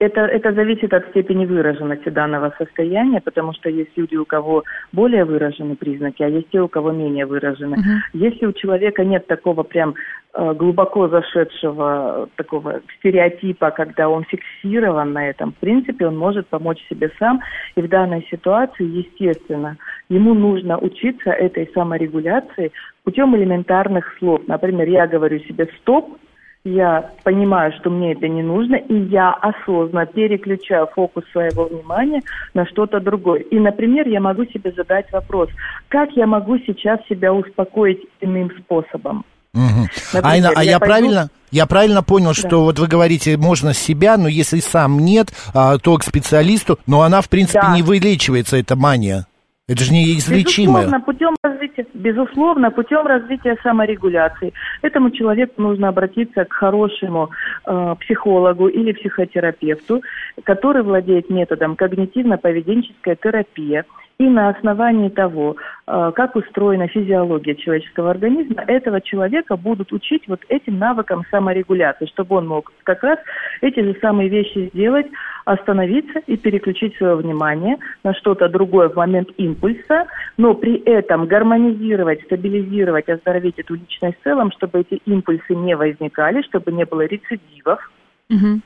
Это, 0.00 0.22
это 0.22 0.52
зависит 0.52 0.92
от 0.92 1.08
степени 1.10 1.46
выраженности 1.46 2.08
данного 2.08 2.52
состояния, 2.58 3.20
потому 3.20 3.52
что 3.52 3.70
есть 3.70 3.92
люди, 3.96 4.16
у 4.16 4.24
кого 4.24 4.64
более 4.92 5.24
выражены 5.24 5.76
признаки, 5.76 6.20
а 6.22 6.28
есть 6.28 6.50
те, 6.50 6.60
у 6.60 6.68
кого 6.68 6.90
менее 6.90 7.26
выражены. 7.26 7.76
Uh-huh. 7.76 8.00
Если 8.12 8.44
у 8.44 8.52
человека 8.52 9.04
нет 9.04 9.28
такого 9.28 9.62
прям 9.62 9.94
э, 10.34 10.52
глубоко 10.54 11.06
зашедшего 11.06 12.28
такого 12.34 12.80
стереотипа, 12.98 13.70
когда 13.70 14.08
он 14.08 14.24
фиксирован 14.24 15.12
на 15.12 15.28
этом, 15.28 15.52
в 15.52 15.56
принципе, 15.56 16.08
он 16.08 16.18
может 16.18 16.48
помочь 16.48 16.84
себе 16.88 17.12
сам. 17.20 17.40
И 17.76 17.80
в 17.80 17.88
данной 17.88 18.26
ситуации, 18.28 18.84
естественно, 18.84 19.76
ему 20.08 20.34
нужно 20.34 20.76
учиться 20.76 21.30
этой 21.30 21.70
саморегуляции 21.72 22.72
путем 23.04 23.36
элементарных 23.36 24.12
слов. 24.18 24.40
Например, 24.48 24.88
я 24.88 25.06
говорю 25.06 25.38
себе 25.38 25.68
«стоп», 25.80 26.18
я 26.64 27.10
понимаю, 27.24 27.72
что 27.78 27.90
мне 27.90 28.12
это 28.12 28.26
не 28.26 28.42
нужно, 28.42 28.76
и 28.76 28.94
я 28.94 29.32
осознанно 29.32 30.06
переключаю 30.06 30.88
фокус 30.94 31.24
своего 31.30 31.66
внимания 31.66 32.22
на 32.54 32.66
что-то 32.66 33.00
другое. 33.00 33.40
И, 33.40 33.58
например, 33.58 34.08
я 34.08 34.20
могу 34.20 34.46
себе 34.46 34.72
задать 34.72 35.10
вопрос, 35.12 35.50
как 35.88 36.10
я 36.12 36.26
могу 36.26 36.58
сейчас 36.58 37.00
себя 37.06 37.34
успокоить 37.34 38.00
иным 38.20 38.50
способом? 38.58 39.24
Угу. 39.52 39.88
Например, 40.14 40.32
Айна, 40.32 40.50
а 40.56 40.64
я, 40.64 40.72
я 40.72 40.78
пойду... 40.80 40.92
правильно, 40.92 41.28
я 41.50 41.66
правильно 41.66 42.02
понял, 42.02 42.28
да. 42.28 42.34
что 42.34 42.64
вот 42.64 42.78
вы 42.78 42.86
говорите, 42.86 43.36
можно 43.36 43.74
себя, 43.74 44.16
но 44.16 44.26
если 44.26 44.60
сам 44.60 44.98
нет, 44.98 45.28
а, 45.52 45.78
то 45.78 45.96
к 45.98 46.02
специалисту, 46.02 46.78
но 46.86 47.02
она, 47.02 47.20
в 47.20 47.28
принципе, 47.28 47.60
да. 47.60 47.74
не 47.74 47.82
вылечивается, 47.82 48.56
эта 48.56 48.74
мания. 48.74 49.26
Это 49.66 49.82
же 49.82 49.94
неизлечимо. 49.94 50.80
Безусловно, 50.80 51.00
путем 51.00 51.36
развития, 51.42 51.86
безусловно, 51.94 52.70
путем 52.70 53.06
развития 53.06 53.56
саморегуляции. 53.62 54.52
Этому 54.82 55.10
человеку 55.10 55.62
нужно 55.62 55.88
обратиться 55.88 56.44
к 56.44 56.52
хорошему 56.52 57.30
э, 57.64 57.94
психологу 58.00 58.68
или 58.68 58.92
психотерапевту, 58.92 60.02
который 60.42 60.82
владеет 60.82 61.30
методом 61.30 61.76
когнитивно-поведенческая 61.76 63.16
терапия. 63.22 63.86
И 64.18 64.24
на 64.24 64.50
основании 64.50 65.08
того, 65.08 65.56
э, 65.86 66.12
как 66.14 66.36
устроена 66.36 66.86
физиология 66.86 67.56
человеческого 67.56 68.12
организма, 68.12 68.62
этого 68.68 69.00
человека 69.00 69.56
будут 69.56 69.92
учить 69.92 70.28
вот 70.28 70.40
этим 70.48 70.78
навыкам 70.78 71.24
саморегуляции, 71.32 72.06
чтобы 72.06 72.36
он 72.36 72.46
мог 72.46 72.72
как 72.84 73.02
раз 73.02 73.18
эти 73.60 73.80
же 73.80 73.96
самые 74.00 74.28
вещи 74.28 74.70
сделать, 74.72 75.06
остановиться 75.44 76.20
и 76.26 76.36
переключить 76.36 76.96
свое 76.96 77.16
внимание 77.16 77.76
на 78.04 78.14
что-то 78.14 78.48
другое 78.48 78.88
в 78.88 78.94
момент 78.94 79.30
импульса, 79.36 80.06
но 80.36 80.54
при 80.54 80.76
этом 80.84 81.26
гармонизировать, 81.26 82.22
стабилизировать, 82.22 83.08
оздоровить 83.08 83.58
эту 83.58 83.74
личность 83.74 84.18
в 84.20 84.22
целом, 84.22 84.52
чтобы 84.52 84.80
эти 84.80 85.00
импульсы 85.06 85.56
не 85.56 85.74
возникали, 85.74 86.42
чтобы 86.42 86.70
не 86.70 86.84
было 86.84 87.02
рецидивов. 87.02 87.90
Угу. 88.30 88.60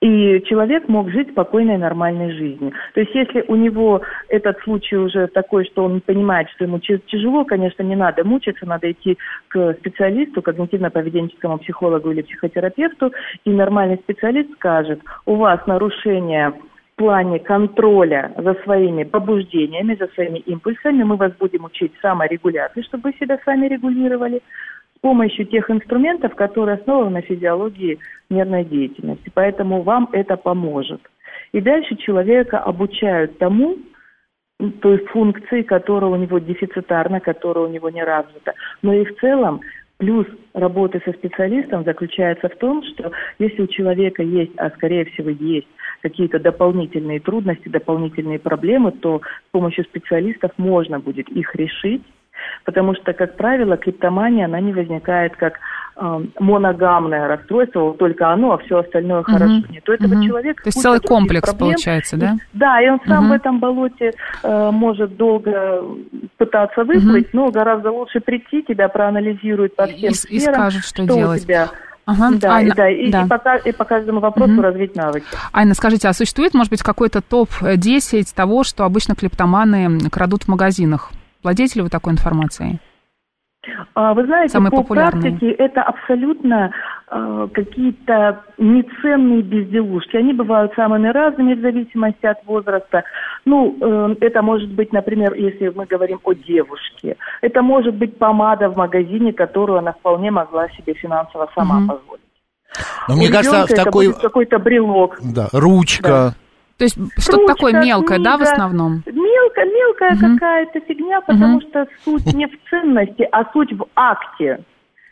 И 0.00 0.42
человек 0.46 0.88
мог 0.88 1.10
жить 1.10 1.30
спокойной, 1.30 1.78
нормальной 1.78 2.32
жизнью. 2.32 2.72
То 2.94 3.00
есть, 3.00 3.14
если 3.14 3.44
у 3.48 3.56
него 3.56 4.02
этот 4.28 4.58
случай 4.60 4.96
уже 4.96 5.26
такой, 5.28 5.64
что 5.64 5.84
он 5.84 6.00
понимает, 6.00 6.48
что 6.50 6.64
ему 6.64 6.78
тяжело, 6.80 7.44
конечно, 7.44 7.82
не 7.82 7.96
надо 7.96 8.24
мучиться, 8.24 8.66
надо 8.66 8.90
идти 8.90 9.16
к 9.48 9.74
специалисту, 9.74 10.40
когнитивно-поведенческому 10.40 11.58
психологу 11.58 12.10
или 12.10 12.22
психотерапевту, 12.22 13.12
и 13.44 13.50
нормальный 13.50 13.96
специалист 13.96 14.52
скажет, 14.52 15.00
у 15.24 15.36
вас 15.36 15.66
нарушение 15.66 16.52
в 16.96 16.98
плане 16.98 17.38
контроля 17.38 18.32
за 18.38 18.54
своими 18.64 19.04
побуждениями, 19.04 19.96
за 20.00 20.08
своими 20.08 20.38
импульсами. 20.38 21.02
Мы 21.02 21.16
вас 21.16 21.32
будем 21.38 21.64
учить 21.64 21.92
саморегуляции, 22.00 22.82
чтобы 22.82 23.10
вы 23.10 23.16
себя 23.18 23.38
сами 23.44 23.66
регулировали 23.68 24.40
с 24.96 24.98
помощью 25.00 25.46
тех 25.46 25.70
инструментов, 25.70 26.34
которые 26.34 26.76
основаны 26.76 27.10
на 27.10 27.22
физиологии 27.22 27.98
нервной 28.30 28.64
деятельности. 28.64 29.30
Поэтому 29.34 29.82
вам 29.82 30.08
это 30.12 30.36
поможет. 30.36 31.00
И 31.52 31.60
дальше 31.60 31.96
человека 31.96 32.58
обучают 32.58 33.38
тому, 33.38 33.76
той 34.80 34.98
функции, 35.06 35.62
которая 35.62 36.10
у 36.10 36.16
него 36.16 36.38
дефицитарна, 36.38 37.20
которая 37.20 37.66
у 37.66 37.70
него 37.70 37.90
не 37.90 38.02
развита. 38.02 38.54
Но 38.82 38.94
и 38.94 39.04
в 39.04 39.16
целом 39.20 39.60
плюс 39.98 40.26
работы 40.54 41.00
со 41.04 41.12
специалистом 41.12 41.84
заключается 41.84 42.48
в 42.48 42.56
том, 42.56 42.82
что 42.82 43.12
если 43.38 43.62
у 43.62 43.66
человека 43.66 44.22
есть, 44.22 44.52
а 44.56 44.70
скорее 44.70 45.04
всего 45.06 45.30
есть, 45.30 45.68
какие-то 46.02 46.38
дополнительные 46.38 47.20
трудности, 47.20 47.68
дополнительные 47.68 48.38
проблемы, 48.38 48.92
то 48.92 49.20
с 49.20 49.50
помощью 49.50 49.84
специалистов 49.84 50.52
можно 50.56 51.00
будет 51.00 51.28
их 51.28 51.54
решить, 51.54 52.02
потому 52.64 52.94
что, 52.94 53.12
как 53.12 53.36
правило, 53.36 53.76
клиптомания, 53.76 54.44
она 54.46 54.60
не 54.60 54.72
возникает 54.72 55.36
как 55.36 55.54
э, 55.98 56.20
моногамное 56.38 57.26
расстройство, 57.28 57.80
вот 57.80 57.98
только 57.98 58.28
оно, 58.30 58.52
а 58.52 58.58
все 58.58 58.78
остальное 58.80 59.20
Мгм. 59.22 59.24
хорошо. 59.32 59.62
Нет, 59.70 59.88
у 59.88 59.92
этого 59.92 60.14
Мгм. 60.14 60.26
человека 60.26 60.62
То 60.62 60.68
есть 60.68 60.80
целый 60.82 61.00
комплекс 61.00 61.48
проблем. 61.48 61.70
получается, 61.70 62.16
да? 62.18 62.34
Да, 62.52 62.80
и 62.82 62.88
он 62.88 63.00
сам 63.06 63.24
Мгм. 63.24 63.28
в 63.28 63.32
этом 63.32 63.60
болоте 63.60 64.12
э, 64.42 64.70
может 64.72 65.16
долго 65.16 65.82
пытаться 66.36 66.84
выплыть, 66.84 67.32
но 67.32 67.50
гораздо 67.50 67.90
лучше 67.92 68.20
прийти, 68.20 68.62
тебя 68.62 68.88
проанализируют 68.88 69.74
по 69.76 69.86
всем 69.86 70.10
И- 70.10 70.36
и 70.36 70.38
сферам, 70.40 70.54
скажут, 70.54 70.84
что 70.84 71.06
делать. 71.06 71.40
у 71.40 71.44
тебя. 71.44 71.70
Ага, 72.08 72.28
Да, 72.40 72.54
Айна, 72.56 72.68
и, 72.68 72.76
да, 72.76 72.88
и, 72.88 73.10
да. 73.10 73.22
и 73.22 73.26
по, 73.28 73.56
и 73.68 73.72
по 73.72 73.84
каждому 73.84 74.20
вопросу 74.20 74.52
Мгм. 74.52 74.60
развить 74.60 74.94
навыки. 74.94 75.26
Айна, 75.52 75.74
скажите, 75.74 76.06
а 76.08 76.12
существует, 76.12 76.54
может 76.54 76.70
быть, 76.70 76.82
какой-то 76.82 77.20
топ-10 77.20 78.32
того, 78.34 78.62
что 78.62 78.84
обычно 78.84 79.16
клептоманы 79.16 79.98
крадут 80.10 80.44
в 80.44 80.48
магазинах? 80.48 81.10
Владеете 81.42 81.78
ли 81.78 81.82
вы 81.82 81.88
такой 81.88 82.12
информацией? 82.12 82.78
А, 83.94 84.14
Вы 84.14 84.26
знаете, 84.26 84.52
Самые 84.52 84.70
по 84.70 84.76
популярные. 84.78 85.22
практике 85.32 85.50
это 85.50 85.82
абсолютно 85.82 86.70
э, 87.10 87.48
какие-то 87.52 88.42
неценные 88.58 89.42
безделушки. 89.42 90.16
Они 90.16 90.32
бывают 90.32 90.72
самыми 90.74 91.08
разными 91.08 91.54
в 91.54 91.60
зависимости 91.60 92.26
от 92.26 92.38
возраста. 92.46 93.02
Ну, 93.44 93.76
э, 93.80 94.14
это 94.20 94.42
может 94.42 94.70
быть, 94.70 94.92
например, 94.92 95.34
если 95.34 95.68
мы 95.74 95.86
говорим 95.86 96.20
о 96.22 96.32
девушке, 96.32 97.16
это 97.42 97.62
может 97.62 97.94
быть 97.96 98.16
помада 98.18 98.68
в 98.68 98.76
магазине, 98.76 99.32
которую 99.32 99.80
она 99.80 99.94
вполне 99.94 100.30
могла 100.30 100.68
себе 100.70 100.94
финансово 100.94 101.50
сама 101.56 101.80
Мгм. 101.80 101.88
позволить. 101.88 102.22
Но 103.08 103.14
У 103.14 103.18
мне 103.18 103.28
кажется, 103.30 103.62
в 103.66 103.70
это 103.70 103.84
такой... 103.84 104.06
будет 104.06 104.18
какой-то 104.20 104.58
брелок. 104.60 105.18
Да, 105.22 105.48
ручка. 105.52 106.34
То 106.78 106.84
есть 106.84 106.98
что-то 107.18 107.46
такое 107.46 107.72
мелкое, 107.82 108.18
да, 108.18 108.34
в 108.36 108.40
книга. 108.40 108.52
основном? 108.52 109.02
Мелко, 109.64 109.64
мелкая 109.64 110.14
Мгм. 110.14 110.38
какая-то 110.38 110.80
фигня, 110.80 111.20
потому 111.20 111.56
Мгм. 111.58 111.60
что 111.62 111.86
суть 112.04 112.34
не 112.34 112.46
в 112.46 112.50
ценности, 112.70 113.26
а 113.32 113.44
суть 113.52 113.72
в 113.72 113.86
акте. 113.96 114.58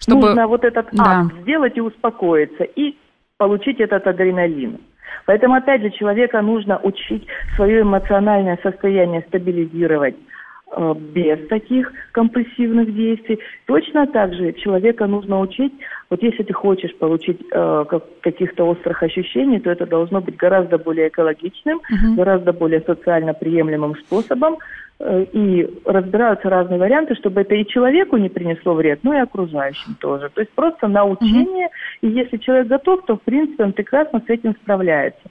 Чтобы- 0.01 0.27
Нужно 0.29 0.47
вот 0.47 0.65
этот 0.65 0.89
Да. 0.93 1.05
акт 1.23 1.35
сделать 1.43 1.77
и 1.77 1.81
успокоиться, 1.81 2.65
и 2.65 2.95
получить 3.39 3.81
этот 3.81 4.07
адреналин. 4.07 4.79
Поэтому, 5.27 5.55
опять 5.55 5.81
же, 5.83 5.91
человека 5.91 6.43
нужно 6.43 6.79
учить 6.83 7.27
свое 7.57 7.81
эмоциональное 7.83 8.59
состояние 8.63 9.23
стабилизировать 9.29 10.17
без 10.95 11.47
таких 11.49 11.93
компульсивных 12.13 12.95
действий. 12.95 13.39
Точно 13.67 14.07
так 14.07 14.35
же 14.35 14.53
человека 14.53 15.07
нужно 15.07 15.41
учить, 15.41 15.73
вот 16.11 16.23
если 16.23 16.43
ты 16.43 16.53
хочешь 16.53 16.95
получить 16.97 17.41
э, 17.53 17.85
как- 17.89 18.21
каких-то 18.21 18.65
острых 18.65 19.03
ощущений, 19.03 19.61
то 19.61 19.71
это 19.71 19.87
должно 19.87 20.21
быть 20.21 20.37
гораздо 20.37 20.79
более 20.79 21.09
экологичным, 21.09 21.81
Мгм. 21.91 22.17
гораздо 22.17 22.53
более 22.53 22.81
социально 22.81 23.35
приемлемым 23.35 23.95
способом, 23.97 24.59
э, 25.01 25.27
и 25.33 25.69
разбираются 25.85 26.49
разные 26.49 26.79
варианты, 26.79 27.15
чтобы 27.15 27.41
это 27.41 27.55
и 27.55 27.67
человеку 27.67 28.17
не 28.17 28.29
принесло 28.29 28.75
вред, 28.75 29.01
но 29.03 29.15
и 29.15 29.19
окружающим 29.19 29.95
тоже. 30.01 30.29
То 30.35 30.41
есть 30.41 30.53
просто 30.55 30.89
научение, 30.89 31.69
и 32.01 32.09
если 32.09 32.37
человек 32.37 32.69
готов, 32.69 33.05
то, 33.07 33.17
в 33.17 33.23
принципе, 33.23 33.65
он 33.65 33.73
прекрасно 33.73 34.23
с 34.27 34.31
этим 34.31 34.55
справляется. 34.63 35.29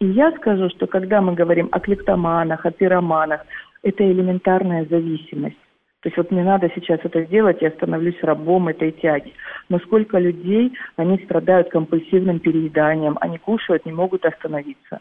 И 0.00 0.06
я 0.06 0.32
скажу, 0.32 0.68
что 0.70 0.86
когда 0.86 1.20
мы 1.20 1.34
говорим 1.34 1.68
о 1.70 1.80
клептоманах, 1.80 2.66
о 2.66 2.70
пироманах, 2.70 3.46
это 3.84 4.10
элементарная 4.10 4.84
зависимость. 4.86 5.56
То 6.00 6.08
есть 6.08 6.16
вот 6.18 6.30
мне 6.30 6.42
надо 6.42 6.70
сейчас 6.74 7.00
это 7.02 7.24
сделать, 7.24 7.62
я 7.62 7.70
становлюсь 7.70 8.22
рабом 8.22 8.68
этой 8.68 8.92
тяги. 8.92 9.32
Но 9.68 9.78
сколько 9.78 10.18
людей, 10.18 10.72
они 10.96 11.18
страдают 11.24 11.70
компульсивным 11.70 12.40
перееданием, 12.40 13.16
они 13.20 13.38
кушают, 13.38 13.86
не 13.86 13.92
могут 13.92 14.26
остановиться. 14.26 15.00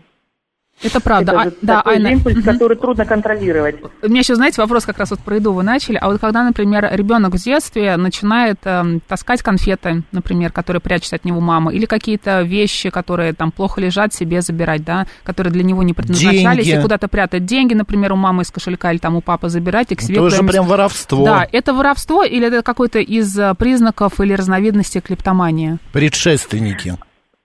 Это 0.81 0.99
правда. 0.99 1.31
Это 1.31 1.41
А- 1.41 1.43
же 1.45 1.53
да, 1.61 1.77
такой 1.77 1.93
Айна. 1.95 2.07
импульс, 2.09 2.35
Мгм. 2.35 2.43
который 2.43 2.77
трудно 2.77 3.05
контролировать. 3.05 3.75
У 4.01 4.07
меня 4.09 4.19
еще, 4.19 4.35
знаете, 4.35 4.61
вопрос 4.61 4.85
как 4.85 4.97
раз 4.97 5.11
вот 5.11 5.19
про 5.21 5.35
еду 5.35 5.53
вы 5.53 5.63
начали. 5.63 5.97
А 6.01 6.09
вот 6.09 6.19
когда, 6.19 6.43
например, 6.43 6.89
ребенок 6.91 7.33
в 7.35 7.41
детстве 7.41 7.95
начинает 7.95 8.57
эм, 8.65 8.99
таскать 9.07 9.41
конфеты, 9.41 10.03
например, 10.11 10.51
которые 10.51 10.81
прячет 10.81 11.13
от 11.13 11.23
него 11.25 11.39
мама, 11.39 11.71
или 11.71 11.85
какие-то 11.85 12.41
вещи, 12.41 12.89
которые 12.89 13.33
там 13.33 13.51
плохо 13.51 13.79
лежат, 13.79 14.13
себе 14.13 14.41
забирать, 14.41 14.83
да, 14.83 15.07
которые 15.23 15.53
для 15.53 15.63
него 15.63 15.83
не 15.83 15.93
предназначались, 15.93 16.65
Деньги. 16.65 16.79
и 16.79 16.81
куда-то 16.81 17.07
прятать 17.07 17.45
деньги, 17.45 17.73
например, 17.73 18.11
у 18.13 18.15
мамы 18.17 18.41
из 18.43 18.51
кошелька 18.51 18.91
или 18.91 18.97
там 18.99 19.15
у 19.15 19.21
папы 19.21 19.47
забирать 19.49 19.91
и 19.91 19.95
к 19.95 20.01
себе 20.01 20.15
Тоже 20.15 20.43
прям 20.43 20.65
воровство. 20.67 21.23
Да, 21.23 21.47
это 21.49 21.73
воровство 21.73 22.23
или 22.23 22.47
это 22.47 22.61
какой-то 22.61 22.99
из 22.99 23.37
э, 23.39 23.53
признаков 23.57 24.19
или 24.19 24.33
разновидностей 24.33 24.99
клептомании? 25.01 25.77
Предшественники. 25.93 26.97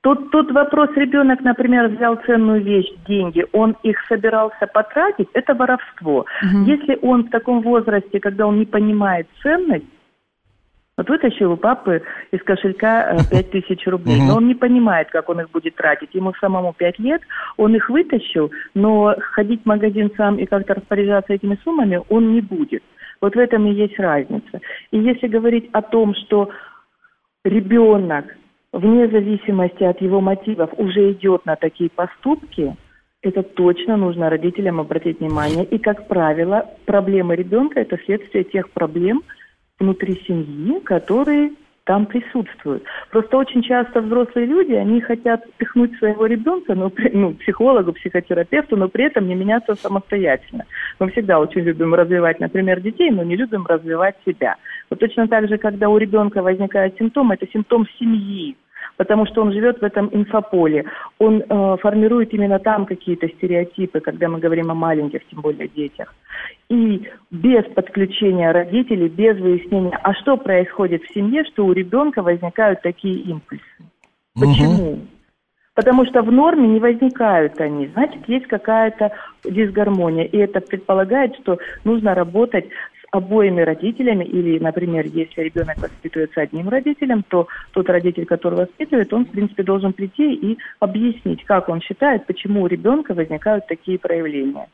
Тут, 0.09 0.31
тут 0.31 0.51
вопрос, 0.53 0.89
ребенок, 0.97 1.41
например, 1.43 1.89
взял 1.89 2.17
ценную 2.25 2.63
вещь, 2.63 2.91
деньги, 3.07 3.45
он 3.53 3.77
их 3.83 3.99
собирался 4.09 4.67
потратить, 4.67 5.29
это 5.35 5.55
воровство. 5.55 6.25
Мгм. 6.43 6.65
Если 6.65 6.99
он 7.03 7.25
в 7.25 7.31
таком 7.31 7.61
возрасте, 7.61 8.19
когда 8.19 8.47
он 8.47 8.59
не 8.59 8.65
понимает 8.65 9.27
ценность, 9.43 9.85
вот 10.97 11.11
вытащил 11.11 11.53
у 11.53 11.57
папы 11.59 12.01
из 12.31 12.43
кошелька 12.43 13.13
э, 13.13 13.19
пять 13.31 13.51
тысяч 13.51 13.87
рублей, 13.87 14.23
но 14.27 14.39
он 14.39 14.49
не 14.49 14.55
понимает, 14.55 15.11
как 15.11 15.29
он 15.29 15.43
их 15.43 15.51
будет 15.51 15.75
тратить. 15.75 16.15
Ему 16.15 16.33
самому 16.41 16.73
пять 16.73 16.99
лет, 16.99 17.21
он 17.59 17.75
их 17.75 17.91
вытащил, 17.91 18.51
но 18.73 19.15
ходить 19.33 19.61
в 19.65 19.67
магазин 19.67 20.11
сам 20.17 20.39
и 20.39 20.47
как-то 20.47 20.73
распоряжаться 20.73 21.35
этими 21.35 21.59
суммами 21.63 22.01
он 22.09 22.33
не 22.33 22.41
будет. 22.41 22.83
Вот 23.21 23.37
в 23.37 23.39
этом 23.39 23.67
и 23.67 23.75
есть 23.75 23.99
разница. 23.99 24.63
И 24.91 24.99
если 24.99 25.27
говорить 25.27 25.69
о 25.73 25.83
том, 25.83 26.15
что 26.15 26.49
ребенок, 27.45 28.25
вне 28.73 29.09
зависимости 29.09 29.83
от 29.83 30.01
его 30.01 30.21
мотивов, 30.21 30.71
уже 30.77 31.13
идет 31.13 31.47
на 31.47 31.57
такие 31.57 31.91
поступки, 31.91 32.77
это 33.23 33.43
точно 33.43 33.97
нужно 33.97 34.31
родителям 34.31 34.81
обратить 34.81 35.21
внимание. 35.21 35.65
И, 35.65 35.79
как 35.79 36.07
правило, 36.07 36.67
проблемы 36.87 37.35
ребенка– 37.35 37.81
это 37.83 37.99
следствие 38.05 38.45
тех 38.45 38.71
проблем 38.71 39.23
внутри 39.79 40.23
семьи, 40.27 40.79
которые 40.81 41.53
там 41.89 42.05
присутствуют. 42.05 42.85
Просто 43.11 43.39
очень 43.39 43.63
часто 43.63 44.03
взрослые 44.03 44.47
люди, 44.47 44.73
они 44.75 45.01
хотят 45.01 45.43
пихнуть 45.57 45.97
своего 45.97 46.27
ребенка, 46.27 46.75
ну, 46.75 46.93
ну, 47.15 47.33
психологу, 47.33 47.95
психотерапевту, 47.95 48.77
но 48.77 48.89
при 48.89 49.07
этом 49.07 49.27
не 49.27 49.35
меняться 49.35 49.75
самостоятельно. 49.75 50.67
Мы 51.01 51.11
всегда 51.11 51.41
очень 51.41 51.63
любим 51.63 51.95
развивать, 51.95 52.41
например, 52.41 52.83
детей, 52.83 53.11
но 53.11 53.23
не 53.23 53.37
любим 53.37 53.65
развивать 53.65 54.17
себя. 54.27 54.57
Вот 54.91 55.01
точно 55.01 55.29
так 55.29 55.49
же, 55.49 55.57
когда 55.57 55.89
у 55.89 55.97
ребенка 55.97 56.43
возникает 56.43 56.95
симптом, 56.99 57.33
это 57.33 57.47
симптом 57.51 57.87
семьи, 57.99 58.55
потому 58.99 59.27
что 59.27 59.43
он 59.43 59.53
живет 59.53 59.81
в 59.81 59.85
этом 59.85 60.11
инфополе. 60.13 60.85
Он 61.19 61.41
э, 61.41 61.77
формирует 61.81 62.35
именно 62.35 62.59
там 62.59 62.85
какие-то 62.85 63.29
стереотипы, 63.29 64.01
когда 64.01 64.29
мы 64.29 64.41
говорим 64.41 64.71
о 64.71 64.75
маленьких, 64.75 65.21
тем 65.29 65.41
более 65.41 65.69
детях. 65.69 66.13
И 66.69 67.09
без 67.31 67.65
подключения 67.75 68.51
родителей, 68.51 69.09
без 69.09 69.39
выяснения, 69.39 69.99
а 70.03 70.13
что 70.15 70.37
происходит 70.37 71.03
в 71.05 71.15
семье, 71.15 71.45
что 71.45 71.65
у 71.65 71.73
ребенка 71.73 72.23
возникают 72.23 72.83
такие 72.83 73.21
импульсы. 73.21 73.63
Почему? 74.35 74.99
Потому 75.75 76.05
что 76.07 76.23
в 76.23 76.33
норме 76.33 76.67
не 76.67 76.81
возникают 76.81 77.61
они. 77.61 77.87
Значит, 77.95 78.29
есть 78.29 78.49
какая-то 78.49 79.13
дисгармония. 79.45 80.25
И 80.25 80.37
это 80.37 80.61
предполагает, 80.61 81.37
что 81.37 81.59
нужно 81.85 82.17
работать 82.17 82.67
обоими 83.11 83.63
родителями. 83.63 84.25
Или, 84.25 84.59
например, 84.59 85.07
если 85.07 85.43
ребенок 85.43 85.79
воспитывается 85.79 86.41
одним 86.41 86.69
родителем, 86.69 87.25
то 87.29 87.47
тот 87.73 87.89
родитель, 87.89 88.27
который 88.27 88.59
воспитывает, 88.59 89.13
он, 89.13 89.25
в 89.25 89.31
принципе, 89.31 89.63
должен 89.63 89.93
прийти 89.93 90.35
и 90.35 90.59
объяснить, 90.81 91.45
как 91.45 91.69
он 91.69 91.81
считает, 91.81 92.27
почему 92.27 92.63
у 92.63 92.67
ребенка 92.67 93.15
возникают 93.15 93.67
такие 93.67 93.99
проявления. 93.99 94.67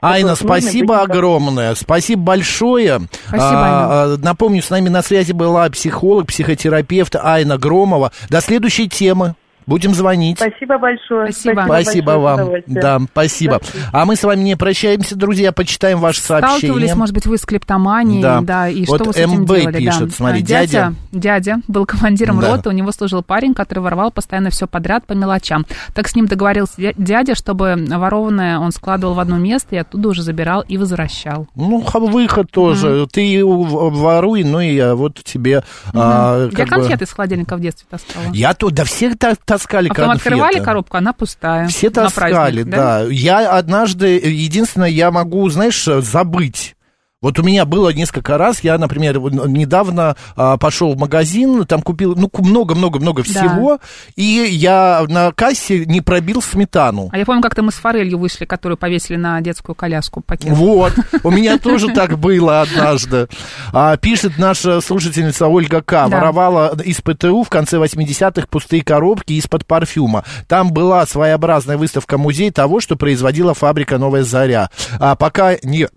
Айна, 0.00 0.36
спасибо 0.36 1.02
огромное. 1.02 1.74
Спасибо 1.74 2.22
большое. 2.22 3.00
Спасибо, 3.26 3.42
А, 3.42 4.04
а, 4.04 4.16
Напомню, 4.16 4.62
с 4.62 4.70
нами 4.70 4.88
на 4.88 5.02
связи 5.02 5.32
была 5.32 5.68
психолог, 5.70 6.28
психотерапевт 6.28 7.16
Айна 7.16 7.58
Громова. 7.58 8.12
До 8.30 8.40
следующей 8.40 8.88
темы. 8.88 9.34
Будем 9.68 9.92
звонить. 9.94 10.38
Спасибо 10.38 10.78
большое. 10.78 11.30
Спасибо. 11.30 11.62
Спасибо 11.66 12.16
большое, 12.16 12.62
вам. 12.66 12.74
Да, 12.74 13.00
спасибо. 13.12 13.60
А 13.92 14.06
мы 14.06 14.16
с 14.16 14.24
вами 14.24 14.40
не 14.42 14.56
прощаемся, 14.56 15.14
друзья, 15.14 15.52
почитаем 15.52 16.00
ваши 16.00 16.22
сообщения. 16.22 16.58
Сталкивались, 16.58 16.94
может 16.94 17.14
быть, 17.14 17.26
вы 17.26 17.36
с 17.36 17.42
клептоманией, 17.44 18.22
Да. 18.22 18.40
да, 18.40 18.68
и 18.70 18.86
Вот 18.86 18.96
что 18.96 19.04
вы 19.04 19.12
с 19.12 19.16
этим 19.16 19.42
МБ 19.42 19.46
делали? 19.46 19.78
пишет, 19.78 20.08
да. 20.08 20.14
смотри, 20.14 20.40
А, 20.40 20.44
дядя- 20.44 20.94
дядя 21.12 21.56
был 21.68 21.84
командиром 21.84 22.40
Да. 22.40 22.56
роты, 22.56 22.70
у 22.70 22.72
него 22.72 22.92
служил 22.92 23.22
парень, 23.22 23.52
который 23.52 23.80
воровал 23.80 24.10
постоянно 24.10 24.48
все 24.48 24.66
подряд 24.66 25.06
по 25.06 25.12
мелочам. 25.12 25.66
Так 25.92 26.08
с 26.08 26.14
ним 26.16 26.24
договорился 26.26 26.72
дя- 26.80 26.94
дядя, 26.96 27.34
чтобы 27.34 27.76
ворованное 27.88 28.58
он 28.58 28.72
складывал 28.72 29.14
в 29.14 29.20
одно 29.20 29.36
место 29.36 29.74
и 29.76 29.78
оттуда 29.78 30.08
уже 30.08 30.22
забирал 30.22 30.62
и 30.66 30.78
возвращал. 30.78 31.46
Ну, 31.54 31.84
выход 31.92 32.50
тоже. 32.50 33.06
Ты 33.12 33.44
в- 33.44 33.90
воруй, 34.00 34.44
ну 34.44 34.60
и 34.60 34.92
вот 34.94 35.22
тебе... 35.22 35.62
а, 35.92 36.46
Я 36.50 36.56
как 36.56 36.68
бы- 36.68 36.74
конфеты 36.76 37.04
из 37.04 37.12
холодильника 37.12 37.56
в 37.56 37.60
детстве 37.60 37.86
таскала. 37.90 38.24
Я 38.32 38.54
тут, 38.54 38.72
да 38.72 38.84
все 38.84 39.14
та- 39.14 39.34
таскали 39.58 39.88
А 39.88 39.94
потом 39.94 40.10
конфеты. 40.10 40.28
открывали 40.28 40.64
коробку, 40.64 40.96
она 40.96 41.12
пустая. 41.12 41.68
Все 41.68 41.90
таскали, 41.90 42.32
праздник, 42.32 42.64
да? 42.66 43.04
Я 43.10 43.52
однажды, 43.56 44.18
единственное, 44.18 44.88
я 44.88 45.10
могу, 45.10 45.48
знаешь, 45.50 45.84
забыть. 45.84 46.76
Вот 47.20 47.36
у 47.40 47.42
меня 47.42 47.64
было 47.64 47.92
несколько 47.92 48.38
раз, 48.38 48.60
я, 48.62 48.78
например, 48.78 49.18
недавно 49.18 50.14
а, 50.36 50.56
пошел 50.56 50.94
в 50.94 50.98
магазин, 50.98 51.66
там 51.66 51.82
купил, 51.82 52.14
ну, 52.14 52.30
много-много-много 52.32 53.24
Да. 53.24 53.28
всего, 53.28 53.80
и 54.14 54.46
я 54.48 55.04
на 55.08 55.32
кассе 55.32 55.84
не 55.84 56.00
пробил 56.00 56.40
сметану. 56.40 57.08
А 57.10 57.18
я 57.18 57.24
помню, 57.24 57.42
как-то 57.42 57.64
мы 57.64 57.72
с 57.72 57.74
форелью 57.74 58.18
вышли, 58.18 58.44
которую 58.44 58.78
повесили 58.78 59.16
на 59.16 59.40
детскую 59.40 59.74
коляску 59.74 60.20
пакет. 60.20 60.52
Вот, 60.52 60.92
у 61.24 61.32
меня 61.32 61.58
тоже 61.58 61.88
так 61.88 62.16
было 62.20 62.60
однажды. 62.60 63.26
А, 63.72 63.96
пишет 63.96 64.38
наша 64.38 64.80
слушательница 64.80 65.48
Ольга 65.48 65.82
К. 65.82 66.06
Да. 66.08 66.18
Воровала 66.18 66.80
из 66.84 67.00
ПТУ 67.00 67.42
в 67.42 67.48
конце 67.48 67.78
80-х 67.78 68.46
пустые 68.46 68.84
коробки 68.84 69.32
из-под 69.32 69.66
парфюма. 69.66 70.22
Там 70.46 70.70
была 70.70 71.04
своеобразная 71.04 71.78
выставка-музей 71.78 72.52
того, 72.52 72.78
что 72.78 72.94
производила 72.94 73.54
фабрика 73.54 73.98
«Новая 73.98 74.22
заря». 74.22 74.70
А 75.00 75.16
пока 75.16 75.56
не 75.64 75.88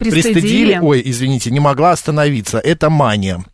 пристыдили, 0.00 0.78
ой, 0.80 1.02
извините, 1.04 1.50
не 1.50 1.60
могла 1.60 1.92
остановиться. 1.92 2.58
Это 2.58 2.90
мания. 2.90 3.44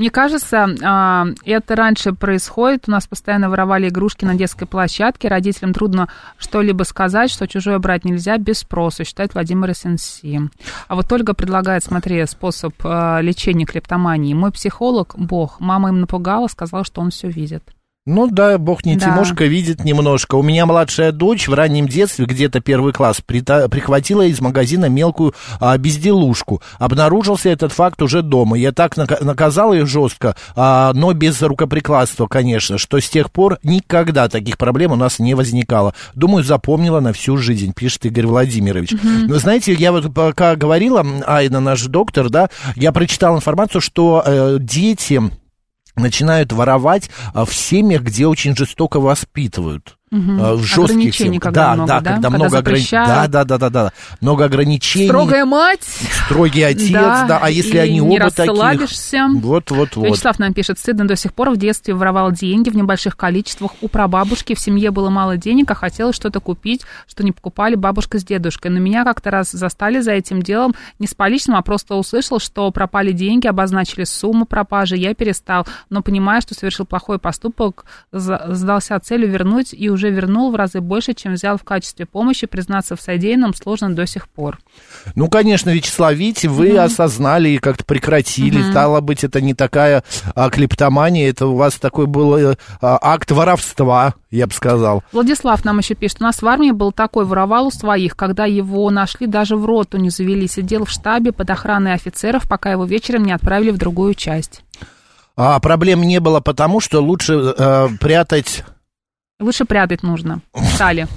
Мне 0.00 0.10
кажется, 0.10 0.66
а, 0.82 1.26
это 1.44 1.76
раньше 1.76 2.14
происходит. 2.14 2.84
У 2.88 2.90
нас 2.90 3.06
постоянно 3.06 3.50
воровали 3.50 3.90
игрушки 3.90 4.24
на 4.24 4.34
детской 4.34 4.64
площадке. 4.64 5.28
Родителям 5.28 5.74
трудно 5.74 6.08
что-либо 6.38 6.84
сказать, 6.84 7.30
что 7.30 7.46
чужое 7.46 7.78
брать 7.78 8.06
нельзя 8.06 8.38
без 8.38 8.60
спроса, 8.60 9.04
считает 9.04 9.34
Владимир 9.34 9.74
СНС. 9.74 10.22
А 10.88 10.94
вот 10.94 11.12
Ольга 11.12 11.34
предлагает, 11.34 11.84
смотри, 11.84 12.24
способ 12.24 12.74
а, 12.82 13.20
лечения 13.20 13.66
клептомании. 13.66 14.32
Мой 14.32 14.52
психолог, 14.52 15.16
бог, 15.18 15.60
мама 15.60 15.90
им 15.90 16.00
напугала, 16.00 16.46
сказала, 16.48 16.82
что 16.82 17.02
он 17.02 17.10
все 17.10 17.28
видит. 17.28 17.62
Ну 18.06 18.28
да, 18.30 18.56
бог 18.56 18.86
не 18.86 18.96
Да. 18.96 19.06
Тимошка 19.10 19.44
видит 19.44 19.84
немножко. 19.84 20.36
У 20.36 20.42
меня 20.42 20.64
младшая 20.64 21.12
дочь 21.12 21.48
в 21.48 21.52
раннем 21.52 21.86
детстве, 21.86 22.24
где-то 22.24 22.60
первый 22.60 22.94
класс, 22.94 23.20
прита- 23.24 23.68
прихватила 23.68 24.22
из 24.22 24.40
магазина 24.40 24.86
мелкую 24.86 25.34
а, 25.60 25.76
безделушку. 25.76 26.62
Обнаружился 26.78 27.50
этот 27.50 27.72
факт 27.72 28.00
уже 28.00 28.22
дома. 28.22 28.56
Я 28.56 28.72
так 28.72 28.96
нака- 28.96 29.22
наказал 29.22 29.74
ее 29.74 29.84
жестко, 29.84 30.34
а, 30.56 30.92
но 30.94 31.12
без 31.12 31.42
рукоприкладства, 31.42 32.26
конечно, 32.26 32.78
что 32.78 32.98
с 32.98 33.08
тех 33.08 33.30
пор 33.30 33.58
никогда 33.62 34.28
таких 34.30 34.56
проблем 34.56 34.92
у 34.92 34.96
нас 34.96 35.18
не 35.18 35.34
возникало. 35.34 35.94
Думаю, 36.14 36.42
запомнила 36.42 37.00
на 37.00 37.12
всю 37.12 37.36
жизнь, 37.36 37.74
пишет 37.74 38.06
Игорь 38.06 38.26
Владимирович. 38.26 38.94
Вы 39.28 39.38
знаете, 39.38 39.74
я 39.74 39.92
вот 39.92 40.12
пока 40.14 40.56
говорила, 40.56 41.04
Айна, 41.26 41.60
наш 41.60 41.82
доктор, 41.82 42.30
да, 42.30 42.48
я 42.76 42.92
прочитал 42.92 43.36
информацию, 43.36 43.82
что 43.82 44.22
э, 44.24 44.56
дети 44.58 45.20
начинают 46.00 46.52
воровать 46.52 47.10
а, 47.32 47.44
в 47.44 47.54
семьях, 47.54 48.02
где 48.02 48.26
очень 48.26 48.56
жестоко 48.56 48.98
воспитывают. 49.00 49.96
В 50.10 50.64
жестких 50.64 51.14
семьях. 51.14 51.40
когда 51.40 51.66
да, 51.66 51.74
много, 51.74 51.86
да, 51.88 52.00
да? 52.00 52.10
когда 52.10 52.14
Когда 52.14 52.30
много 52.30 52.58
ограничений. 52.58 53.06
Да, 53.06 53.28
да, 53.28 53.44
да, 53.44 53.58
да, 53.58 53.70
да. 53.70 53.92
Много 54.20 54.44
ограничений. 54.46 55.06
Строгая 55.06 55.44
мать. 55.44 55.84
Строгий 56.26 56.62
отец, 56.62 56.90
да. 56.90 57.38
А 57.40 57.48
если 57.48 57.78
они 57.78 58.00
не 58.00 58.18
оба 58.18 58.30
таких? 58.32 58.52
Вот, 59.40 59.70
вот, 59.70 59.94
вот. 59.94 60.06
Вячеслав 60.06 60.40
нам 60.40 60.52
пишет, 60.52 60.80
стыдно 60.80 61.06
до 61.06 61.14
сих 61.14 61.32
пор 61.32 61.50
в 61.50 61.56
детстве 61.56 61.94
воровал 61.94 62.32
деньги 62.32 62.70
в 62.70 62.76
небольших 62.76 63.16
количествах 63.16 63.72
у 63.80 63.88
прабабушки. 63.88 64.56
В 64.56 64.58
семье 64.58 64.90
было 64.90 65.10
мало 65.10 65.36
денег, 65.36 65.70
а 65.70 65.74
хотелось 65.76 66.16
что-то 66.16 66.40
купить, 66.40 66.82
что 67.06 67.22
не 67.22 67.30
покупали 67.30 67.76
бабушка 67.76 68.18
с 68.18 68.24
дедушкой. 68.24 68.72
Но 68.72 68.80
меня 68.80 69.04
как-то 69.04 69.30
раз 69.30 69.52
застали 69.52 70.00
за 70.00 70.10
этим 70.10 70.42
делом 70.42 70.74
не 70.98 71.06
с 71.06 71.14
поличным, 71.14 71.56
а 71.56 71.62
просто 71.62 71.94
услышал, 71.94 72.40
что 72.40 72.68
пропали 72.72 73.12
деньги, 73.12 73.46
обозначили 73.46 74.02
сумму 74.02 74.44
пропажи. 74.44 74.96
Я 74.96 75.14
перестал, 75.14 75.68
но 75.88 76.02
понимая, 76.02 76.40
что 76.40 76.54
совершил 76.54 76.84
плохой 76.84 77.20
поступок, 77.20 77.84
сдался 78.10 78.98
целью 78.98 79.30
вернуть 79.30 79.72
и 79.72 79.88
уже 79.88 79.99
вернул 80.08 80.50
в 80.50 80.54
разы 80.54 80.80
больше, 80.80 81.14
чем 81.14 81.34
взял 81.34 81.58
в 81.58 81.64
качестве 81.64 82.06
помощи. 82.06 82.46
Признаться 82.46 82.96
в 82.96 83.00
содеянном 83.00 83.54
сложно 83.54 83.94
до 83.94 84.06
сих 84.06 84.28
пор. 84.28 84.58
Ну, 85.14 85.28
конечно, 85.28 85.70
Вячеслав, 85.70 86.14
видите, 86.14 86.48
вы 86.48 86.78
осознали 86.78 87.50
и 87.50 87.58
как-то 87.58 87.84
прекратили. 87.84 88.62
Стало 88.70 89.00
быть, 89.00 89.24
это 89.24 89.40
не 89.40 89.54
такая 89.54 90.04
а, 90.34 90.50
клептомания, 90.50 91.28
это 91.28 91.46
у 91.46 91.56
вас 91.56 91.74
такой 91.74 92.06
был 92.06 92.36
э, 92.36 92.56
а, 92.80 92.98
акт 93.00 93.30
воровства, 93.30 94.14
я 94.30 94.46
бы 94.46 94.52
сказал. 94.52 95.02
Владислав 95.12 95.64
нам 95.64 95.78
еще 95.78 95.94
пишет, 95.94 96.18
у 96.20 96.24
нас 96.24 96.42
в 96.42 96.46
армии 96.46 96.70
был 96.70 96.92
такой 96.92 97.24
воровал 97.24 97.66
у 97.66 97.70
своих, 97.70 98.16
когда 98.16 98.46
его 98.46 98.90
нашли, 98.90 99.26
даже 99.26 99.56
в 99.56 99.64
роту 99.64 99.98
не 99.98 100.10
завели, 100.10 100.48
сидел 100.48 100.84
в 100.84 100.90
штабе 100.90 101.32
под 101.32 101.50
охраной 101.50 101.94
офицеров, 101.94 102.48
пока 102.48 102.72
его 102.72 102.84
вечером 102.84 103.24
не 103.24 103.32
отправили 103.32 103.70
в 103.70 103.78
другую 103.78 104.14
часть. 104.14 104.62
А 105.36 105.58
проблем 105.60 106.02
не 106.02 106.20
было 106.20 106.40
потому, 106.40 106.80
что 106.80 107.00
лучше 107.00 107.54
э, 107.56 107.88
прятать 107.98 108.64
Лучше 109.40 109.64
прятать 109.64 110.02
нужно. 110.02 110.40
Стали. 110.74 111.08